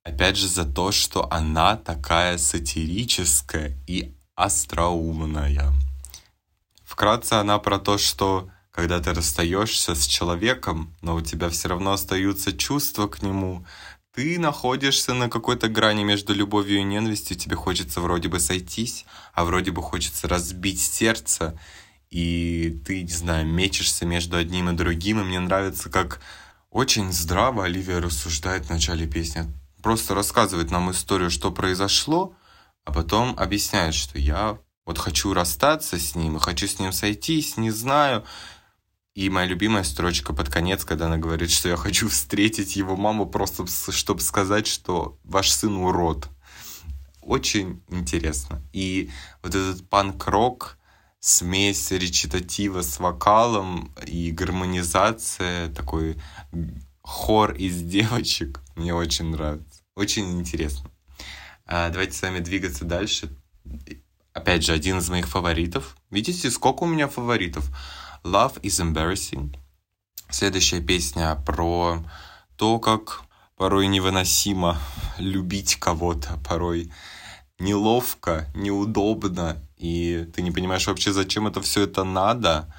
Опять 0.04 0.38
же 0.38 0.48
за 0.48 0.64
то, 0.64 0.90
что 0.90 1.30
она 1.30 1.76
такая 1.76 2.38
сатирическая 2.38 3.76
и 3.86 4.14
остроумная. 4.36 5.74
Вкратце 6.82 7.34
она 7.34 7.58
про 7.58 7.78
то, 7.78 7.98
что 7.98 8.48
когда 8.76 9.00
ты 9.00 9.14
расстаешься 9.14 9.94
с 9.94 10.06
человеком, 10.06 10.94
но 11.00 11.16
у 11.16 11.22
тебя 11.22 11.48
все 11.48 11.68
равно 11.68 11.92
остаются 11.92 12.56
чувства 12.56 13.08
к 13.08 13.22
нему, 13.22 13.66
ты 14.14 14.38
находишься 14.38 15.14
на 15.14 15.28
какой-то 15.28 15.68
грани 15.68 16.04
между 16.04 16.34
любовью 16.34 16.78
и 16.78 16.84
ненавистью, 16.84 17.36
тебе 17.36 17.56
хочется 17.56 18.00
вроде 18.00 18.28
бы 18.28 18.38
сойтись, 18.38 19.06
а 19.32 19.44
вроде 19.44 19.72
бы 19.72 19.82
хочется 19.82 20.28
разбить 20.28 20.80
сердце, 20.80 21.58
и 22.10 22.80
ты, 22.86 23.02
не 23.02 23.08
знаю, 23.08 23.46
мечешься 23.46 24.06
между 24.06 24.36
одним 24.36 24.70
и 24.70 24.74
другим, 24.74 25.20
и 25.20 25.24
мне 25.24 25.40
нравится, 25.40 25.90
как 25.90 26.20
очень 26.70 27.12
здраво 27.12 27.64
Оливия 27.64 28.00
рассуждает 28.00 28.66
в 28.66 28.70
начале 28.70 29.06
песни 29.06 29.46
просто 29.86 30.16
рассказывает 30.16 30.72
нам 30.72 30.90
историю, 30.90 31.30
что 31.30 31.52
произошло, 31.52 32.34
а 32.84 32.92
потом 32.92 33.36
объясняет, 33.38 33.94
что 33.94 34.18
я 34.18 34.58
вот 34.84 34.98
хочу 34.98 35.32
расстаться 35.32 35.96
с 35.96 36.16
ним, 36.16 36.36
и 36.36 36.40
хочу 36.40 36.66
с 36.66 36.80
ним 36.80 36.92
сойтись, 36.92 37.56
не 37.56 37.70
знаю. 37.70 38.24
И 39.16 39.30
моя 39.30 39.46
любимая 39.46 39.82
строчка 39.82 40.34
под 40.34 40.50
конец, 40.50 40.84
когда 40.84 41.06
она 41.06 41.16
говорит, 41.16 41.50
что 41.50 41.70
я 41.70 41.76
хочу 41.76 42.10
встретить 42.10 42.76
его 42.76 42.96
маму 42.96 43.24
просто, 43.24 43.66
чтобы 43.66 44.20
сказать, 44.20 44.66
что 44.66 45.18
ваш 45.24 45.50
сын 45.50 45.74
урод. 45.74 46.28
Очень 47.22 47.82
интересно. 47.88 48.60
И 48.74 49.10
вот 49.42 49.54
этот 49.54 49.88
панк-рок, 49.88 50.76
смесь 51.18 51.92
речитатива 51.92 52.82
с 52.82 52.98
вокалом 53.00 53.90
и 54.06 54.30
гармонизация, 54.32 55.70
такой 55.70 56.20
хор 57.00 57.54
из 57.54 57.80
девочек, 57.80 58.60
мне 58.74 58.94
очень 58.94 59.30
нравится. 59.30 59.80
Очень 59.94 60.38
интересно. 60.38 60.90
А, 61.64 61.88
давайте 61.88 62.12
с 62.12 62.20
вами 62.20 62.40
двигаться 62.40 62.84
дальше. 62.84 63.34
Опять 64.34 64.62
же, 64.62 64.74
один 64.74 64.98
из 64.98 65.08
моих 65.08 65.26
фаворитов. 65.26 65.96
Видите, 66.10 66.50
сколько 66.50 66.82
у 66.82 66.86
меня 66.86 67.08
фаворитов? 67.08 67.70
Love 68.26 68.60
is 68.62 68.80
embarrassing. 68.80 69.56
Следующая 70.30 70.80
песня 70.80 71.36
про 71.46 72.02
то, 72.56 72.80
как 72.80 73.22
порой 73.54 73.86
невыносимо 73.86 74.80
любить 75.18 75.76
кого-то, 75.76 76.36
порой 76.44 76.90
неловко, 77.60 78.50
неудобно, 78.56 79.62
и 79.76 80.28
ты 80.34 80.42
не 80.42 80.50
понимаешь 80.50 80.88
вообще, 80.88 81.12
зачем 81.12 81.46
это 81.46 81.60
все 81.60 81.82
это 81.82 82.02
надо. 82.02 82.74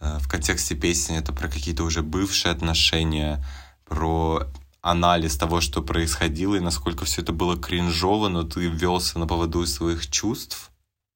А, 0.00 0.18
в 0.18 0.28
контексте 0.28 0.74
песни 0.74 1.18
это 1.18 1.34
про 1.34 1.48
какие-то 1.48 1.84
уже 1.84 2.02
бывшие 2.02 2.52
отношения, 2.52 3.44
про 3.84 4.46
анализ 4.80 5.36
того, 5.36 5.60
что 5.60 5.82
происходило, 5.82 6.54
и 6.54 6.60
насколько 6.60 7.04
все 7.04 7.20
это 7.20 7.34
было 7.34 7.58
кринжово, 7.58 8.28
но 8.28 8.44
ты 8.44 8.66
велся 8.66 9.18
на 9.18 9.26
поводу 9.26 9.66
своих 9.66 10.10
чувств. 10.10 10.70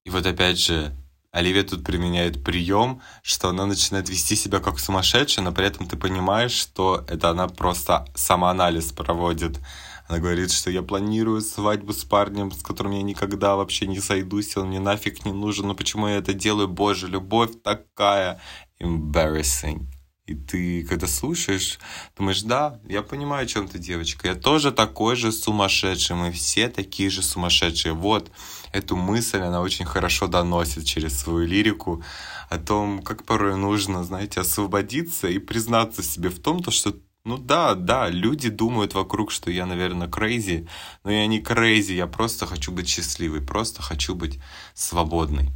И 0.04 0.10
вот 0.10 0.26
опять 0.26 0.58
же, 0.58 0.94
Оливия 1.32 1.62
тут 1.62 1.84
применяет 1.84 2.42
прием, 2.42 3.00
что 3.22 3.50
она 3.50 3.66
начинает 3.66 4.08
вести 4.08 4.34
себя 4.34 4.58
как 4.58 4.80
сумасшедшая, 4.80 5.44
но 5.44 5.52
при 5.52 5.66
этом 5.66 5.86
ты 5.86 5.96
понимаешь, 5.96 6.50
что 6.50 7.04
это 7.08 7.30
она 7.30 7.46
просто 7.46 8.04
самоанализ 8.16 8.92
проводит. 8.92 9.60
Она 10.08 10.18
говорит, 10.18 10.50
что 10.50 10.70
я 10.72 10.82
планирую 10.82 11.40
свадьбу 11.40 11.92
с 11.92 12.04
парнем, 12.04 12.50
с 12.50 12.64
которым 12.64 12.92
я 12.92 13.02
никогда 13.02 13.54
вообще 13.54 13.86
не 13.86 14.00
сойдусь, 14.00 14.56
он 14.56 14.68
мне 14.68 14.80
нафиг 14.80 15.24
не 15.24 15.32
нужен, 15.32 15.68
но 15.68 15.74
почему 15.74 16.08
я 16.08 16.16
это 16.16 16.34
делаю? 16.34 16.66
Боже, 16.66 17.06
любовь 17.06 17.62
такая 17.62 18.40
embarrassing. 18.82 19.86
И 20.30 20.34
ты, 20.36 20.84
когда 20.84 21.08
слушаешь, 21.08 21.80
думаешь, 22.16 22.42
да, 22.42 22.78
я 22.88 23.02
понимаю, 23.02 23.42
о 23.42 23.46
чем 23.48 23.66
ты, 23.66 23.80
девочка. 23.80 24.28
Я 24.28 24.36
тоже 24.36 24.70
такой 24.70 25.16
же 25.16 25.32
сумасшедший. 25.32 26.14
Мы 26.14 26.30
все 26.30 26.68
такие 26.68 27.10
же 27.10 27.20
сумасшедшие. 27.20 27.94
Вот 27.94 28.30
эту 28.70 28.94
мысль 28.94 29.40
она 29.40 29.60
очень 29.60 29.84
хорошо 29.84 30.28
доносит 30.28 30.84
через 30.84 31.18
свою 31.18 31.48
лирику 31.48 32.04
о 32.48 32.58
том, 32.58 33.02
как 33.02 33.24
порой 33.24 33.56
нужно, 33.56 34.04
знаете, 34.04 34.40
освободиться 34.40 35.26
и 35.26 35.40
признаться 35.40 36.04
себе 36.04 36.28
в 36.28 36.38
том, 36.38 36.62
то, 36.62 36.70
что 36.70 36.94
ну 37.24 37.36
да, 37.36 37.74
да, 37.74 38.08
люди 38.08 38.50
думают 38.50 38.94
вокруг, 38.94 39.32
что 39.32 39.50
я, 39.50 39.66
наверное, 39.66 40.06
crazy, 40.06 40.68
но 41.02 41.10
я 41.10 41.26
не 41.26 41.40
crazy, 41.40 41.94
я 41.94 42.06
просто 42.06 42.46
хочу 42.46 42.70
быть 42.70 42.88
счастливой, 42.88 43.40
просто 43.40 43.82
хочу 43.82 44.14
быть 44.14 44.38
свободной. 44.74 45.50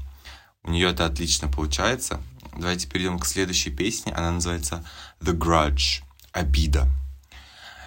У 0.64 0.70
нее 0.70 0.90
это 0.90 1.06
отлично 1.06 1.48
получается. 1.48 2.20
Давайте 2.56 2.88
перейдем 2.88 3.18
к 3.18 3.26
следующей 3.26 3.70
песне. 3.70 4.12
Она 4.12 4.30
называется 4.32 4.84
The 5.20 5.36
Grudge. 5.36 6.02
Обида. 6.34 6.90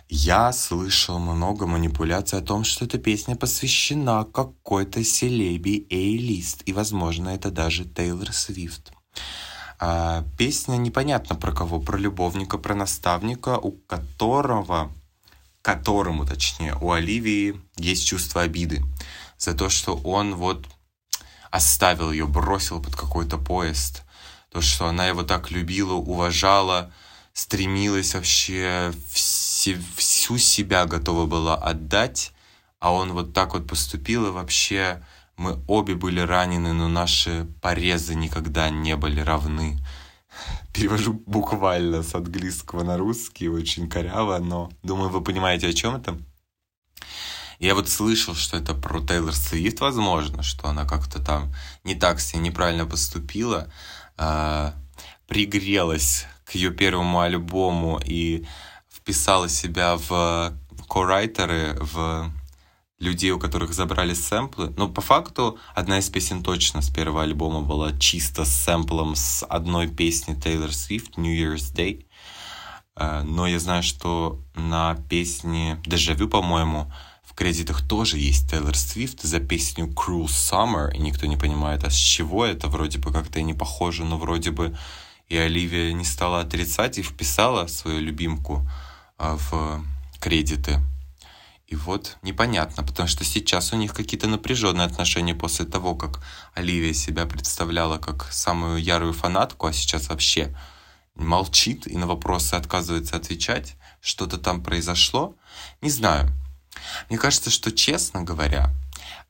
Я 0.07 0.53
слышал 0.53 1.19
много 1.19 1.67
манипуляций 1.67 2.39
о 2.39 2.41
том, 2.41 2.63
что 2.63 2.85
эта 2.85 2.97
песня 2.97 3.35
посвящена 3.35 4.23
какой-то 4.23 5.03
селеби 5.03 5.85
A-лист, 5.91 6.63
и, 6.65 6.71
возможно, 6.71 7.27
это 7.27 7.51
даже 7.51 7.83
Тейлор 7.83 8.31
Свифт. 8.31 8.93
А, 9.79 10.23
песня 10.37 10.77
непонятно 10.77 11.35
про 11.35 11.51
кого, 11.51 11.81
про 11.81 11.97
любовника, 11.97 12.57
про 12.57 12.73
наставника, 12.73 13.57
у 13.57 13.71
которого, 13.71 14.93
которому, 15.61 16.25
точнее, 16.25 16.75
у 16.79 16.91
Оливии 16.91 17.59
есть 17.75 18.07
чувство 18.07 18.43
обиды 18.43 18.85
за 19.37 19.53
то, 19.53 19.67
что 19.67 19.93
он 19.97 20.35
вот 20.35 20.67
оставил 21.57 22.11
ее, 22.11 22.25
бросил 22.25 22.81
под 22.81 22.95
какой-то 22.95 23.37
поезд, 23.37 24.03
то, 24.51 24.61
что 24.61 24.87
она 24.87 25.07
его 25.07 25.23
так 25.23 25.51
любила, 25.51 25.93
уважала, 25.93 26.91
стремилась 27.33 28.15
вообще 28.15 28.93
все, 29.11 29.77
всю 29.95 30.37
себя 30.37 30.85
готова 30.85 31.25
была 31.25 31.55
отдать, 31.55 32.31
а 32.79 32.93
он 32.93 33.11
вот 33.13 33.33
так 33.33 33.53
вот 33.53 33.67
поступил, 33.67 34.27
и 34.27 34.31
вообще 34.31 35.03
мы 35.35 35.59
обе 35.67 35.95
были 35.95 36.19
ранены, 36.19 36.73
но 36.73 36.87
наши 36.87 37.47
порезы 37.61 38.15
никогда 38.15 38.69
не 38.69 38.95
были 38.95 39.19
равны. 39.19 39.77
Перевожу 40.73 41.13
буквально 41.25 42.03
с 42.03 42.13
английского 42.15 42.83
на 42.83 42.97
русский, 42.97 43.49
очень 43.49 43.89
коряво, 43.89 44.37
но 44.37 44.71
думаю, 44.83 45.09
вы 45.09 45.21
понимаете, 45.21 45.67
о 45.67 45.73
чем 45.73 45.95
это. 45.95 46.17
Я 47.59 47.73
вот 47.73 47.89
слышал, 47.89 48.35
что 48.35 48.57
это 48.57 48.75
про 48.75 49.01
Тейлор 49.01 49.33
Свифт, 49.33 49.79
возможно, 49.79 50.43
что 50.43 50.67
она 50.67 50.85
как-то 50.85 51.23
там 51.23 51.53
не 51.83 51.95
так 51.95 52.19
с 52.19 52.33
ней 52.33 52.39
неправильно 52.39 52.85
поступила, 52.85 53.71
э, 54.17 54.71
пригрелась 55.27 56.27
к 56.45 56.51
ее 56.53 56.71
первому 56.71 57.19
альбому 57.19 57.99
и 58.03 58.45
вписала 58.89 59.49
себя 59.49 59.97
в 59.97 60.53
коррайтеры, 60.87 61.77
в 61.79 62.31
людей, 62.99 63.31
у 63.31 63.39
которых 63.39 63.73
забрали 63.73 64.13
сэмплы. 64.13 64.73
Но 64.77 64.87
по 64.87 65.01
факту 65.01 65.57
одна 65.73 65.99
из 65.99 66.09
песен 66.09 66.43
точно 66.43 66.81
с 66.81 66.89
первого 66.89 67.23
альбома 67.23 67.61
была 67.61 67.91
чисто 67.97 68.45
с 68.45 68.49
сэмплом 68.49 69.15
с 69.15 69.43
одной 69.45 69.87
песни 69.87 70.35
Taylor 70.35 70.69
Swift 70.69 71.13
«New 71.17 71.33
Year's 71.33 71.73
Day». 71.73 72.05
Э, 72.95 73.23
но 73.23 73.47
я 73.47 73.59
знаю, 73.59 73.81
что 73.81 74.41
на 74.55 74.95
песне 75.09 75.81
«Дежавю», 75.85 76.27
по-моему, 76.27 76.91
кредитах 77.37 77.87
тоже 77.87 78.17
есть 78.17 78.51
Taylor 78.51 78.73
Swift 78.73 79.19
за 79.21 79.39
песню 79.39 79.85
«Cruel 79.85 80.25
Summer», 80.25 80.91
и 80.93 80.97
никто 80.97 81.27
не 81.27 81.37
понимает, 81.37 81.83
а 81.83 81.91
с 81.91 81.95
чего 81.95 82.45
это, 82.45 82.67
вроде 82.67 82.97
бы 82.97 83.13
как-то 83.13 83.41
не 83.41 83.53
похоже, 83.53 84.03
но 84.03 84.17
вроде 84.17 84.51
бы 84.51 84.75
и 85.29 85.37
Оливия 85.37 85.93
не 85.93 86.03
стала 86.03 86.41
отрицать 86.41 86.97
и 86.97 87.03
вписала 87.03 87.67
свою 87.67 87.99
любимку 87.99 88.67
э, 89.19 89.37
в 89.49 89.83
кредиты. 90.19 90.79
И 91.67 91.75
вот 91.75 92.17
непонятно, 92.21 92.81
потому 92.83 93.07
что 93.09 93.23
сейчас 93.23 93.73
у 93.73 93.75
них 93.75 93.93
какие-то 93.93 94.27
напряженные 94.27 94.87
отношения 94.87 95.35
после 95.35 95.65
того, 95.65 95.95
как 95.95 96.23
Оливия 96.55 96.93
себя 96.93 97.25
представляла 97.25 97.97
как 97.97 98.31
самую 98.31 98.81
ярую 98.81 99.13
фанатку, 99.13 99.67
а 99.67 99.73
сейчас 99.73 100.09
вообще 100.09 100.55
молчит 101.13 101.85
и 101.85 101.97
на 101.97 102.07
вопросы 102.07 102.55
отказывается 102.55 103.17
отвечать. 103.17 103.75
Что-то 103.99 104.37
там 104.37 104.63
произошло. 104.63 105.35
Не 105.81 105.89
знаю. 105.89 106.31
Мне 107.09 107.17
кажется, 107.17 107.49
что, 107.49 107.71
честно 107.71 108.23
говоря, 108.23 108.73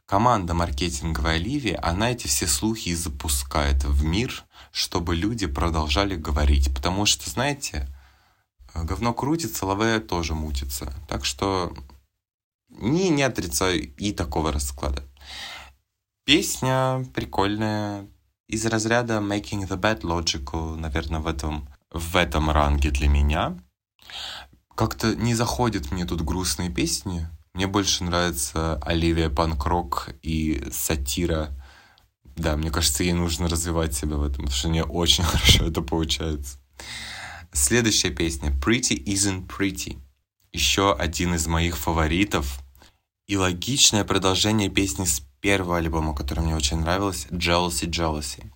команда 0.06 0.54
маркетинговой 0.54 1.36
Оливии, 1.36 1.78
она 1.82 2.12
эти 2.12 2.28
все 2.28 2.48
слухи 2.48 2.90
и 2.90 2.96
запускает 2.96 3.84
в 3.84 4.04
мир, 4.04 4.44
чтобы 4.72 5.16
люди 5.16 5.48
продолжали 5.48 6.16
говорить. 6.16 6.74
Потому 6.74 7.06
что, 7.06 7.30
знаете, 7.30 7.88
говно 8.74 9.14
крутится, 9.14 9.66
лавея 9.66 10.00
тоже 10.00 10.34
мутится. 10.34 10.94
Так 11.08 11.26
что 11.26 11.74
не, 12.70 13.10
не 13.10 13.24
отрицаю 13.24 13.94
и 13.96 14.12
такого 14.12 14.52
расклада. 14.52 15.04
Песня 16.26 17.06
прикольная, 17.14 18.08
из 18.48 18.66
разряда 18.66 19.16
Making 19.16 19.68
the 19.68 19.78
Bad 19.80 20.02
Logical, 20.02 20.76
наверное, 20.76 21.20
в 21.20 21.28
этом, 21.28 21.70
в 21.92 22.16
этом 22.16 22.50
ранге 22.50 22.92
для 22.92 23.08
меня. 23.08 23.58
Как-то 24.76 25.16
не 25.16 25.34
заходят 25.34 25.92
мне 25.92 26.06
тут 26.06 26.22
грустные 26.22 26.70
песни. 26.70 27.28
Мне 27.58 27.66
больше 27.66 28.04
нравится 28.04 28.76
Оливия 28.84 29.32
Панкрок 29.32 30.10
и 30.22 30.64
сатира. 30.72 31.50
Да, 32.36 32.56
мне 32.56 32.70
кажется, 32.70 33.04
ей 33.04 33.14
нужно 33.14 33.50
развивать 33.50 33.96
себя 33.96 34.18
в 34.18 34.22
этом, 34.22 34.46
потому 34.46 34.52
что 34.52 34.70
мне 34.70 34.84
очень 34.84 35.24
хорошо 35.24 35.66
это 35.66 35.82
получается. 35.82 36.60
Следующая 37.52 38.12
песня 38.12 38.52
Pretty 38.52 39.04
Isn't 39.04 39.48
Pretty. 39.48 39.98
Еще 40.54 40.94
один 40.94 41.34
из 41.34 41.48
моих 41.48 41.78
фаворитов 41.78 42.60
и 43.26 43.38
логичное 43.38 44.04
продолжение 44.04 44.70
песни 44.70 45.06
с 45.06 45.24
первого 45.42 45.78
альбома, 45.80 46.14
который 46.14 46.42
мне 46.42 46.56
очень 46.56 46.78
нравился, 46.78 47.28
Jealousy 47.30 47.90
Jealousy. 47.90 48.52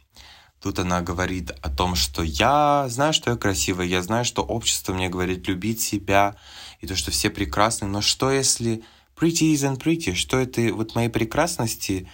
Тут 0.61 0.77
она 0.77 1.01
говорит 1.01 1.49
о 1.63 1.71
том, 1.71 1.95
что 1.95 2.21
я 2.21 2.85
знаю, 2.87 3.13
что 3.13 3.31
я 3.31 3.35
красивая, 3.35 3.87
я 3.87 4.03
знаю, 4.03 4.25
что 4.25 4.43
общество 4.43 4.93
мне 4.93 5.09
говорит 5.09 5.47
любить 5.47 5.81
себя, 5.81 6.35
и 6.81 6.87
то, 6.87 6.95
что 6.95 7.11
все 7.11 7.29
прекрасны, 7.29 7.87
но 7.87 8.01
что 8.01 8.31
если 8.31 8.83
pretty 9.15 9.53
isn't 9.53 9.79
pretty, 9.79 10.15
что 10.15 10.39
это 10.39 10.73
вот 10.73 10.95
моей 10.95 11.09
прекрасности 11.09 12.09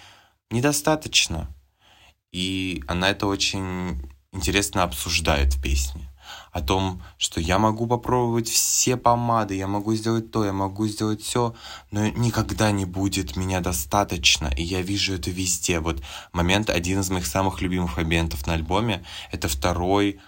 недостаточно? 0.51 1.49
И 2.31 2.83
она 2.87 3.09
это 3.09 3.27
очень 3.27 4.01
интересно 4.31 4.83
обсуждает 4.83 5.55
в 5.55 5.61
песне 5.61 6.09
о 6.51 6.61
том, 6.61 7.01
что 7.17 7.39
я 7.39 7.59
могу 7.59 7.87
попробовать 7.87 8.49
все 8.49 8.97
помады, 8.97 9.55
я 9.55 9.67
могу 9.67 9.93
сделать 9.95 10.31
то, 10.31 10.43
я 10.43 10.53
могу 10.53 10.87
сделать 10.87 11.21
все, 11.21 11.55
но 11.91 12.07
никогда 12.07 12.71
не 12.71 12.85
будет 12.85 13.35
меня 13.35 13.61
достаточно, 13.61 14.47
и 14.47 14.63
я 14.63 14.81
вижу 14.81 15.13
это 15.13 15.29
везде. 15.29 15.79
Вот 15.79 16.01
момент, 16.33 16.69
один 16.69 16.99
из 16.99 17.09
моих 17.09 17.25
самых 17.25 17.61
любимых 17.61 17.97
моментов 17.97 18.45
на 18.47 18.53
альбоме, 18.53 19.05
это 19.31 19.47
второй 19.47 20.19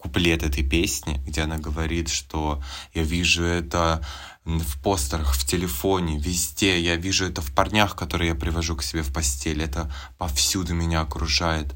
куплет 0.00 0.42
этой 0.42 0.64
песни, 0.64 1.22
где 1.26 1.42
она 1.42 1.58
говорит, 1.58 2.08
что 2.08 2.62
я 2.94 3.02
вижу 3.02 3.44
это 3.44 4.02
в 4.44 4.82
постерах, 4.82 5.34
в 5.34 5.46
телефоне, 5.46 6.18
везде, 6.18 6.80
я 6.80 6.96
вижу 6.96 7.26
это 7.26 7.42
в 7.42 7.54
парнях, 7.54 7.94
которые 7.96 8.30
я 8.30 8.34
привожу 8.34 8.76
к 8.76 8.82
себе 8.82 9.02
в 9.02 9.12
постель, 9.12 9.62
это 9.62 9.92
повсюду 10.16 10.74
меня 10.74 11.02
окружает. 11.02 11.74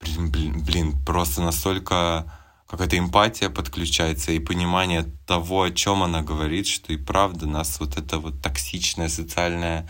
Блин, 0.00 0.30
блин, 0.30 0.64
блин 0.64 1.04
просто 1.04 1.42
настолько 1.42 2.26
какая-то 2.66 2.98
эмпатия 2.98 3.50
подключается 3.50 4.32
и 4.32 4.40
понимание 4.40 5.04
того, 5.26 5.62
о 5.62 5.70
чем 5.70 6.02
она 6.02 6.22
говорит, 6.22 6.66
что 6.66 6.92
и 6.92 6.96
правда 6.96 7.46
нас 7.46 7.78
вот 7.78 7.96
эта 7.96 8.18
вот 8.18 8.42
токсичная 8.42 9.08
социальная 9.08 9.88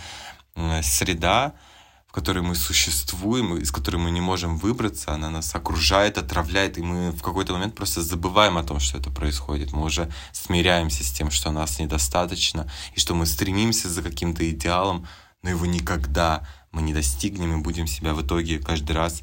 среда, 0.83 1.55
которой 2.15 2.45
мы 2.45 2.55
существуем, 2.55 3.57
из 3.57 3.73
которой 3.73 3.97
мы 3.97 4.13
не 4.13 4.21
можем 4.21 4.57
выбраться, 4.57 5.13
она 5.13 5.31
нас 5.31 5.53
окружает, 5.53 6.17
отравляет, 6.17 6.79
и 6.79 6.81
мы 6.81 7.11
в 7.11 7.21
какой-то 7.23 7.55
момент 7.55 7.75
просто 7.75 8.03
забываем 8.03 8.57
о 8.57 8.63
том, 8.63 8.79
что 8.79 8.99
это 8.99 9.11
происходит. 9.11 9.73
Мы 9.73 9.83
уже 9.83 10.09
смиряемся 10.31 11.03
с 11.03 11.11
тем, 11.11 11.33
что 11.33 11.51
нас 11.51 11.81
недостаточно, 11.81 12.71
и 12.95 13.01
что 13.01 13.17
мы 13.17 13.27
стремимся 13.27 13.89
за 13.89 14.01
каким-то 14.01 14.49
идеалом, 14.49 15.09
но 15.43 15.51
его 15.51 15.67
никогда 15.67 16.47
мы 16.71 16.83
не 16.83 16.95
достигнем 16.95 17.59
и 17.59 17.63
будем 17.63 17.89
себя 17.89 18.15
в 18.15 18.25
итоге 18.25 18.61
каждый 18.61 18.93
раз 18.93 19.23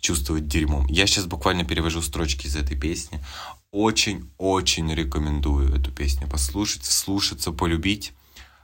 чувствовать 0.00 0.48
дерьмом. 0.48 0.88
Я 0.88 1.06
сейчас 1.06 1.26
буквально 1.26 1.64
перевожу 1.64 2.02
строчки 2.02 2.48
из 2.48 2.56
этой 2.56 2.76
песни. 2.76 3.24
Очень-очень 3.70 4.92
рекомендую 4.92 5.72
эту 5.78 5.92
песню 5.92 6.26
послушать, 6.26 6.86
слушаться, 6.86 7.52
полюбить, 7.52 8.14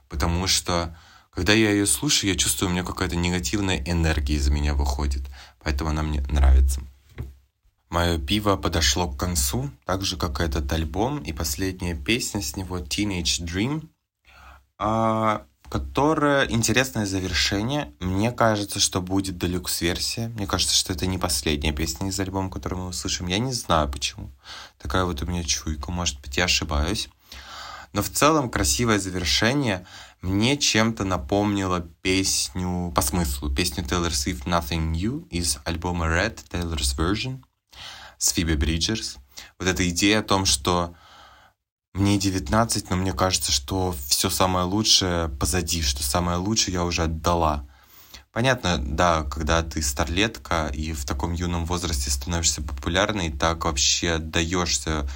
потому 0.08 0.48
что 0.48 0.98
когда 1.38 1.52
я 1.52 1.70
ее 1.70 1.86
слушаю, 1.86 2.32
я 2.32 2.36
чувствую, 2.36 2.68
у 2.68 2.72
меня 2.72 2.82
какая-то 2.82 3.14
негативная 3.14 3.80
энергия 3.86 4.34
из 4.34 4.48
меня 4.48 4.74
выходит, 4.74 5.22
поэтому 5.62 5.90
она 5.90 6.02
мне 6.02 6.20
нравится. 6.22 6.80
Мое 7.90 8.18
пиво 8.18 8.56
подошло 8.56 9.08
к 9.08 9.16
концу, 9.16 9.70
так 9.84 10.02
же, 10.02 10.16
как 10.16 10.40
и 10.40 10.42
этот 10.42 10.72
альбом, 10.72 11.22
и 11.22 11.32
последняя 11.32 11.94
песня 11.94 12.42
с 12.42 12.56
него 12.56 12.80
Teenage 12.80 13.44
Dream. 13.44 13.88
А, 14.78 15.46
которая 15.68 16.48
интересное 16.48 17.06
завершение. 17.06 17.92
Мне 18.00 18.32
кажется, 18.32 18.80
что 18.80 19.00
будет 19.00 19.38
делюкс-версия. 19.38 20.30
Мне 20.30 20.48
кажется, 20.48 20.74
что 20.74 20.92
это 20.92 21.06
не 21.06 21.18
последняя 21.18 21.70
песня 21.70 22.08
из 22.08 22.18
альбома, 22.18 22.50
которую 22.50 22.82
мы 22.82 22.88
услышим. 22.88 23.28
Я 23.28 23.38
не 23.38 23.52
знаю 23.52 23.88
почему. 23.88 24.32
Такая 24.78 25.04
вот 25.04 25.22
у 25.22 25.26
меня 25.26 25.44
чуйка. 25.44 25.92
Может 25.92 26.20
быть, 26.20 26.36
я 26.36 26.46
ошибаюсь. 26.46 27.08
Но 27.92 28.02
в 28.02 28.10
целом 28.10 28.50
красивое 28.50 28.98
завершение 28.98 29.86
мне 30.20 30.56
чем-то 30.56 31.04
напомнило 31.04 31.80
песню 32.02 32.92
по 32.94 33.02
смыслу, 33.02 33.54
песню 33.54 33.84
Taylor 33.84 34.10
Swift 34.10 34.44
Nothing 34.44 34.90
New 34.90 35.28
из 35.30 35.58
альбома 35.64 36.06
Red, 36.06 36.40
Taylor's 36.50 36.96
Version 36.96 37.42
с 38.18 38.30
Фиби 38.30 38.54
Бриджерс. 38.54 39.16
Вот 39.58 39.68
эта 39.68 39.88
идея 39.88 40.20
о 40.20 40.24
том, 40.24 40.44
что 40.44 40.94
мне 41.94 42.18
19, 42.18 42.90
но 42.90 42.96
мне 42.96 43.12
кажется, 43.12 43.52
что 43.52 43.94
все 44.06 44.28
самое 44.28 44.66
лучшее 44.66 45.28
позади, 45.28 45.82
что 45.82 46.02
самое 46.02 46.38
лучшее 46.38 46.74
я 46.74 46.84
уже 46.84 47.04
отдала. 47.04 47.68
Понятно, 48.32 48.78
да, 48.78 49.22
когда 49.24 49.62
ты 49.62 49.82
старлетка 49.82 50.70
и 50.72 50.92
в 50.92 51.04
таком 51.04 51.32
юном 51.32 51.64
возрасте 51.64 52.10
становишься 52.10 52.62
популярной, 52.62 53.32
так 53.32 53.64
вообще 53.64 54.12
отдаешься 54.12 55.08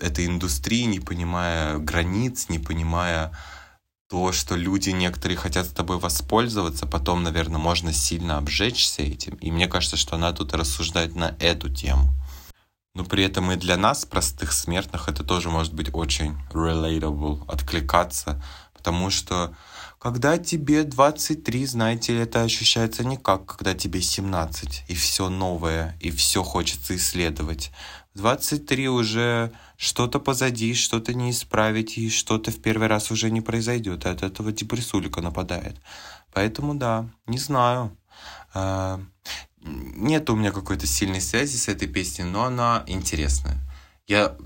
этой 0.00 0.26
индустрии, 0.26 0.82
не 0.84 0.98
понимая 0.98 1.78
границ, 1.78 2.48
не 2.48 2.58
понимая 2.58 3.36
то, 4.12 4.30
что 4.30 4.56
люди 4.56 4.90
некоторые 4.90 5.38
хотят 5.38 5.64
с 5.64 5.70
тобой 5.70 5.98
воспользоваться, 5.98 6.84
потом, 6.86 7.22
наверное, 7.22 7.56
можно 7.56 7.94
сильно 7.94 8.36
обжечься 8.36 9.00
этим. 9.00 9.36
И 9.36 9.50
мне 9.50 9.68
кажется, 9.68 9.96
что 9.96 10.16
она 10.16 10.34
тут 10.34 10.52
рассуждает 10.52 11.16
на 11.16 11.34
эту 11.40 11.70
тему. 11.70 12.12
Но 12.94 13.06
при 13.06 13.24
этом 13.24 13.50
и 13.52 13.56
для 13.56 13.78
нас, 13.78 14.04
простых 14.04 14.52
смертных, 14.52 15.08
это 15.08 15.24
тоже 15.24 15.48
может 15.48 15.72
быть 15.72 15.88
очень 15.94 16.36
relatable, 16.52 17.42
откликаться, 17.48 18.44
потому 18.74 19.08
что 19.08 19.56
когда 19.98 20.36
тебе 20.36 20.82
23, 20.82 21.64
знаете, 21.64 22.14
это 22.18 22.42
ощущается 22.42 23.04
не 23.04 23.16
как, 23.16 23.46
когда 23.46 23.72
тебе 23.72 24.02
17, 24.02 24.84
и 24.88 24.94
все 24.94 25.30
новое, 25.30 25.96
и 26.00 26.10
все 26.10 26.42
хочется 26.42 26.96
исследовать. 26.96 27.70
В 28.12 28.18
23 28.18 28.88
уже 28.90 29.52
что-то 29.82 30.20
позади, 30.20 30.74
что-то 30.74 31.12
не 31.12 31.32
исправить, 31.32 31.98
и 31.98 32.08
что-то 32.08 32.52
в 32.52 32.62
первый 32.62 32.86
раз 32.86 33.10
уже 33.10 33.32
не 33.32 33.40
произойдет, 33.40 34.06
от 34.06 34.22
этого 34.22 34.52
депрессулика 34.52 35.20
нападает. 35.20 35.76
Поэтому 36.32 36.76
да, 36.76 37.10
не 37.26 37.38
знаю. 37.38 37.98
А, 38.54 39.00
нет 39.60 40.30
у 40.30 40.36
меня 40.36 40.52
какой-то 40.52 40.86
сильной 40.86 41.20
связи 41.20 41.56
с 41.56 41.66
этой 41.66 41.88
песней, 41.88 42.24
но 42.24 42.44
она 42.44 42.84
интересная. 42.86 43.58
Я 44.06 44.36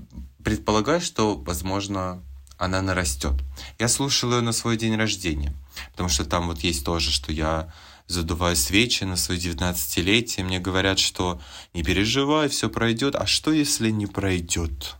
предполагаю, 0.43 1.01
что, 1.01 1.35
возможно, 1.35 2.23
она 2.57 2.81
нарастет. 2.81 3.35
Я 3.77 3.89
слушал 3.89 4.33
ее 4.33 4.41
на 4.41 4.53
свой 4.53 4.75
день 4.75 4.95
рождения, 4.95 5.53
потому 5.91 6.09
что 6.09 6.25
там 6.25 6.47
вот 6.47 6.61
есть 6.61 6.83
тоже, 6.83 7.11
что 7.11 7.31
я 7.31 7.71
задуваю 8.07 8.55
свечи 8.55 9.03
на 9.03 9.15
свое 9.15 9.39
19-летие, 9.39 10.43
мне 10.43 10.57
говорят, 10.59 10.97
что 10.97 11.39
не 11.75 11.83
переживай, 11.83 12.49
все 12.49 12.71
пройдет. 12.71 13.13
А 13.15 13.27
что, 13.27 13.51
если 13.51 13.91
не 13.91 14.07
пройдет? 14.07 14.97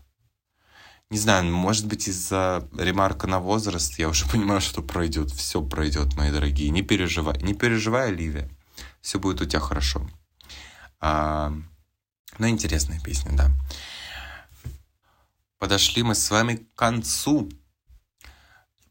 Не 1.10 1.18
знаю, 1.18 1.44
может 1.46 1.86
быть, 1.86 2.06
из-за 2.06 2.68
ремарка 2.76 3.26
на 3.26 3.40
возраст 3.40 3.98
я 3.98 4.08
уже 4.08 4.26
понимаю, 4.30 4.60
что 4.60 4.82
пройдет. 4.82 5.30
Все 5.30 5.62
пройдет, 5.62 6.14
мои 6.16 6.30
дорогие. 6.30 6.70
Не 6.70 6.82
переживай. 6.82 7.40
Не 7.42 7.54
переживай, 7.54 8.08
Оливия. 8.08 8.50
Все 9.00 9.18
будет 9.18 9.40
у 9.40 9.46
тебя 9.46 9.60
хорошо. 9.60 10.08
А, 11.00 11.52
ну, 12.38 12.48
интересная 12.48 13.00
песня, 13.00 13.32
да. 13.32 13.50
Подошли 15.58 16.02
мы 16.02 16.14
с 16.14 16.30
вами 16.30 16.56
к 16.56 16.74
концу. 16.74 17.48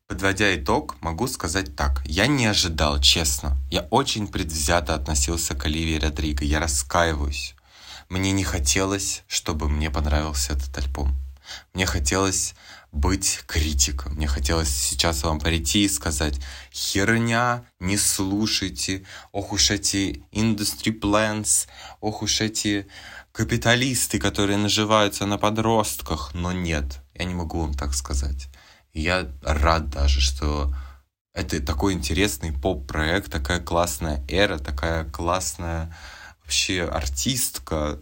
Подводя 0.08 0.56
итог, 0.56 0.96
могу 1.02 1.28
сказать 1.28 1.76
так. 1.76 2.02
Я 2.06 2.28
не 2.28 2.46
ожидал, 2.46 3.00
честно. 3.00 3.58
Я 3.70 3.82
очень 3.92 4.28
предвзято 4.28 4.96
относился 4.96 5.54
к 5.54 5.66
Оливии 5.66 6.00
Родриго. 6.00 6.46
Я 6.46 6.60
раскаиваюсь. 6.60 7.56
Мне 8.10 8.32
не 8.32 8.44
хотелось, 8.44 9.24
чтобы 9.28 9.70
мне 9.70 9.92
понравился 9.92 10.54
этот 10.54 10.78
альбом. 10.78 11.16
Мне 11.74 11.86
хотелось 11.86 12.56
быть 12.92 13.42
критиком. 13.46 14.14
Мне 14.14 14.28
хотелось 14.28 14.70
сейчас 14.70 15.24
вам 15.24 15.40
прийти 15.40 15.86
и 15.86 15.90
сказать, 15.90 16.40
херня, 16.72 17.66
не 17.80 17.98
слушайте, 17.98 19.06
ох 19.32 19.52
уж 19.52 19.72
эти 19.72 20.24
industry 20.32 20.98
plans, 20.98 21.68
ох 22.00 22.22
уж 22.22 22.42
эти 22.42 22.88
капиталисты, 23.32 24.20
которые 24.20 24.58
наживаются 24.58 25.26
на 25.26 25.38
подростках. 25.38 26.32
Но 26.34 26.52
нет, 26.52 27.02
я 27.14 27.26
не 27.26 27.36
могу 27.36 27.62
вам 27.62 27.74
так 27.74 27.94
сказать. 27.94 28.48
Я 28.94 29.28
рад 29.44 29.90
даже, 29.90 30.22
что 30.22 30.74
это 31.34 31.62
такой 31.62 31.94
интересный 31.94 32.52
поп-проект, 32.52 33.32
такая 33.32 33.60
классная 33.60 34.26
эра, 34.28 34.58
такая 34.58 35.06
классная 35.06 35.96
вообще 36.44 36.84
артистка. 36.84 38.00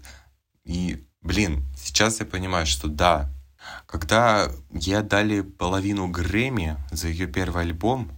И, 0.64 1.06
блин, 1.22 1.66
сейчас 1.76 2.22
я 2.22 2.26
понимаю, 2.26 2.66
что 2.66 2.88
да, 2.88 3.30
когда 3.86 4.52
я 4.72 5.02
дали 5.02 5.42
половину 5.42 6.08
Грэмми 6.08 6.78
за 6.92 7.08
ее 7.08 7.28
первый 7.28 7.64
альбом, 7.64 8.12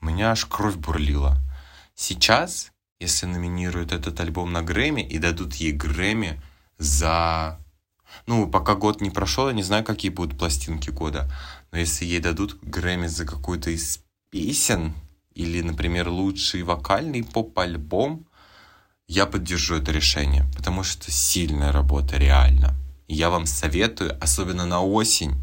у 0.00 0.06
меня 0.06 0.30
аж 0.32 0.44
кровь 0.44 0.76
бурлила. 0.76 1.38
Сейчас, 1.94 2.70
если 3.00 3.26
номинируют 3.26 3.92
этот 3.92 4.18
альбом 4.20 4.52
на 4.52 4.62
Грэмми 4.62 5.00
и 5.00 5.18
дадут 5.18 5.54
ей 5.54 5.72
Грэмми 5.72 6.40
за... 6.78 7.58
Ну, 8.26 8.48
пока 8.48 8.74
год 8.74 9.00
не 9.00 9.10
прошел, 9.10 9.48
я 9.48 9.54
не 9.54 9.62
знаю, 9.62 9.84
какие 9.84 10.10
будут 10.10 10.38
пластинки 10.38 10.90
года. 10.90 11.30
Но 11.72 11.78
если 11.78 12.04
ей 12.04 12.20
дадут 12.20 12.58
Грэмми 12.62 13.06
за 13.06 13.26
какую-то 13.26 13.70
из 13.70 14.00
песен, 14.30 14.94
или, 15.34 15.60
например, 15.60 16.08
лучший 16.08 16.62
вокальный 16.62 17.22
поп-альбом, 17.22 18.26
я 19.06 19.24
поддержу 19.26 19.76
это 19.76 19.92
решение, 19.92 20.44
потому 20.56 20.82
что 20.82 21.10
сильная 21.10 21.72
работа, 21.72 22.16
реально. 22.16 22.76
Я 23.08 23.30
вам 23.30 23.46
советую, 23.46 24.16
особенно 24.22 24.66
на 24.66 24.82
осень, 24.82 25.34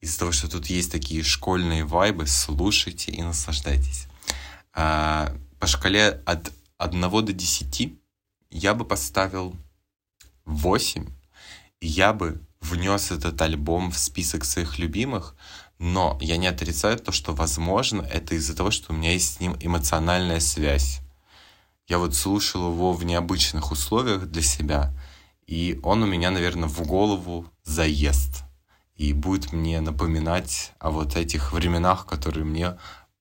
из-за 0.00 0.20
того, 0.20 0.32
что 0.32 0.48
тут 0.48 0.66
есть 0.66 0.90
такие 0.90 1.22
школьные 1.22 1.84
вайбы, 1.84 2.26
слушайте 2.26 3.10
и 3.12 3.22
наслаждайтесь. 3.22 4.06
А, 4.72 5.34
по 5.58 5.66
шкале 5.66 6.22
от 6.24 6.52
1 6.78 7.00
до 7.00 7.32
10 7.32 7.92
я 8.50 8.74
бы 8.74 8.84
поставил 8.84 9.54
8, 10.44 11.06
и 11.80 11.86
я 11.86 12.12
бы 12.12 12.40
внес 12.60 13.10
этот 13.10 13.40
альбом 13.42 13.90
в 13.90 13.98
список 13.98 14.44
своих 14.44 14.78
любимых, 14.78 15.34
но 15.78 16.16
я 16.20 16.36
не 16.36 16.46
отрицаю 16.46 16.98
то, 16.98 17.10
что, 17.10 17.34
возможно, 17.34 18.02
это 18.02 18.36
из-за 18.36 18.54
того, 18.54 18.70
что 18.70 18.92
у 18.92 18.96
меня 18.96 19.12
есть 19.12 19.34
с 19.34 19.40
ним 19.40 19.56
эмоциональная 19.58 20.38
связь. 20.38 21.00
Я 21.88 21.98
вот 21.98 22.14
слушал 22.14 22.72
его 22.72 22.92
в 22.92 23.04
необычных 23.04 23.72
условиях 23.72 24.26
для 24.26 24.42
себя, 24.42 24.94
и 25.52 25.78
он 25.82 26.02
у 26.02 26.06
меня, 26.06 26.30
наверное, 26.30 26.66
в 26.66 26.80
голову 26.86 27.44
заест. 27.62 28.44
И 28.96 29.12
будет 29.12 29.52
мне 29.52 29.82
напоминать 29.82 30.72
о 30.78 30.90
вот 30.90 31.14
этих 31.14 31.52
временах, 31.52 32.06
которые 32.06 32.46
мне 32.46 32.78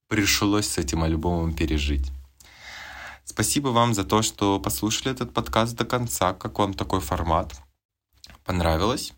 пришлось 0.07 0.69
с 0.69 0.77
этим 0.77 1.03
альбомом 1.03 1.53
пережить. 1.53 2.09
Спасибо 3.25 3.67
вам 3.69 3.93
за 3.93 4.05
то, 4.05 4.21
что 4.21 4.61
послушали 4.61 5.11
этот 5.11 5.33
подкаст 5.33 5.75
до 5.75 5.83
конца. 5.83 6.33
Как 6.33 6.57
вам 6.57 6.73
такой 6.73 7.01
формат? 7.01 7.59
Понравилось? 8.45 9.11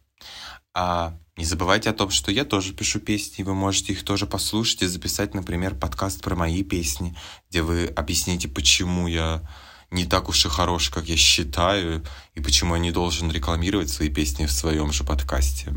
А 0.74 1.16
не 1.38 1.46
забывайте 1.46 1.92
о 1.92 1.94
том, 1.94 2.10
что 2.10 2.32
я 2.32 2.46
тоже 2.46 2.74
пишу 2.74 3.00
песни, 3.00 3.44
вы 3.44 3.54
можете 3.54 3.94
их 3.94 4.04
тоже 4.04 4.26
послушать 4.26 4.82
и 4.82 4.88
записать, 4.88 5.36
например, 5.36 5.76
подкаст 5.76 6.24
про 6.24 6.36
мои 6.36 6.64
песни, 6.64 7.16
где 7.52 7.62
вы 7.62 7.86
объясните, 7.86 8.48
почему 8.48 9.06
я 9.06 9.48
не 9.94 10.06
так 10.06 10.28
уж 10.28 10.46
и 10.46 10.50
хорош, 10.50 10.90
как 10.90 11.06
я 11.08 11.16
считаю, 11.16 12.04
и 12.34 12.42
почему 12.42 12.74
я 12.76 12.82
не 12.82 12.92
должен 12.92 13.32
рекламировать 13.32 13.90
свои 13.90 14.10
песни 14.10 14.48
в 14.48 14.52
своем 14.52 14.92
же 14.92 15.04
подкасте. 15.04 15.74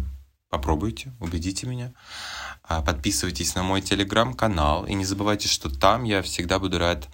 Попробуйте, 0.49 1.13
убедите 1.21 1.67
меня. 1.67 1.93
А, 2.63 2.81
подписывайтесь 2.81 3.55
на 3.55 3.63
мой 3.63 3.83
телеграм-канал 3.83 4.87
и 4.87 4.95
не 4.95 5.05
забывайте, 5.05 5.49
что 5.49 5.69
там 5.69 6.05
я 6.05 6.23
всегда 6.23 6.59
буду 6.59 6.79
рад 6.79 7.09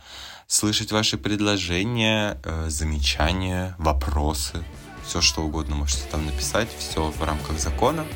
слышать 0.46 0.92
ваши 0.92 1.18
предложения, 1.18 2.40
э, 2.44 2.66
замечания, 2.68 3.74
вопросы, 3.78 4.62
все 5.04 5.20
что 5.20 5.42
угодно 5.42 5.74
можете 5.74 6.04
там 6.10 6.24
написать, 6.24 6.68
все 6.78 7.10
в 7.10 7.22
рамках 7.24 7.58
закона. 7.58 8.06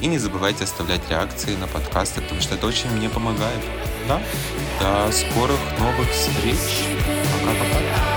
И 0.00 0.06
не 0.06 0.18
забывайте 0.18 0.64
оставлять 0.64 1.02
реакции 1.10 1.54
на 1.56 1.66
подкасты, 1.66 2.22
потому 2.22 2.40
что 2.40 2.54
это 2.54 2.66
очень 2.66 2.90
мне 2.90 3.10
помогает. 3.10 3.62
Да? 4.08 4.20
До 4.80 5.12
скорых 5.12 5.58
новых 5.78 6.10
встреч. 6.10 6.84
Пока-пока. 7.32 8.15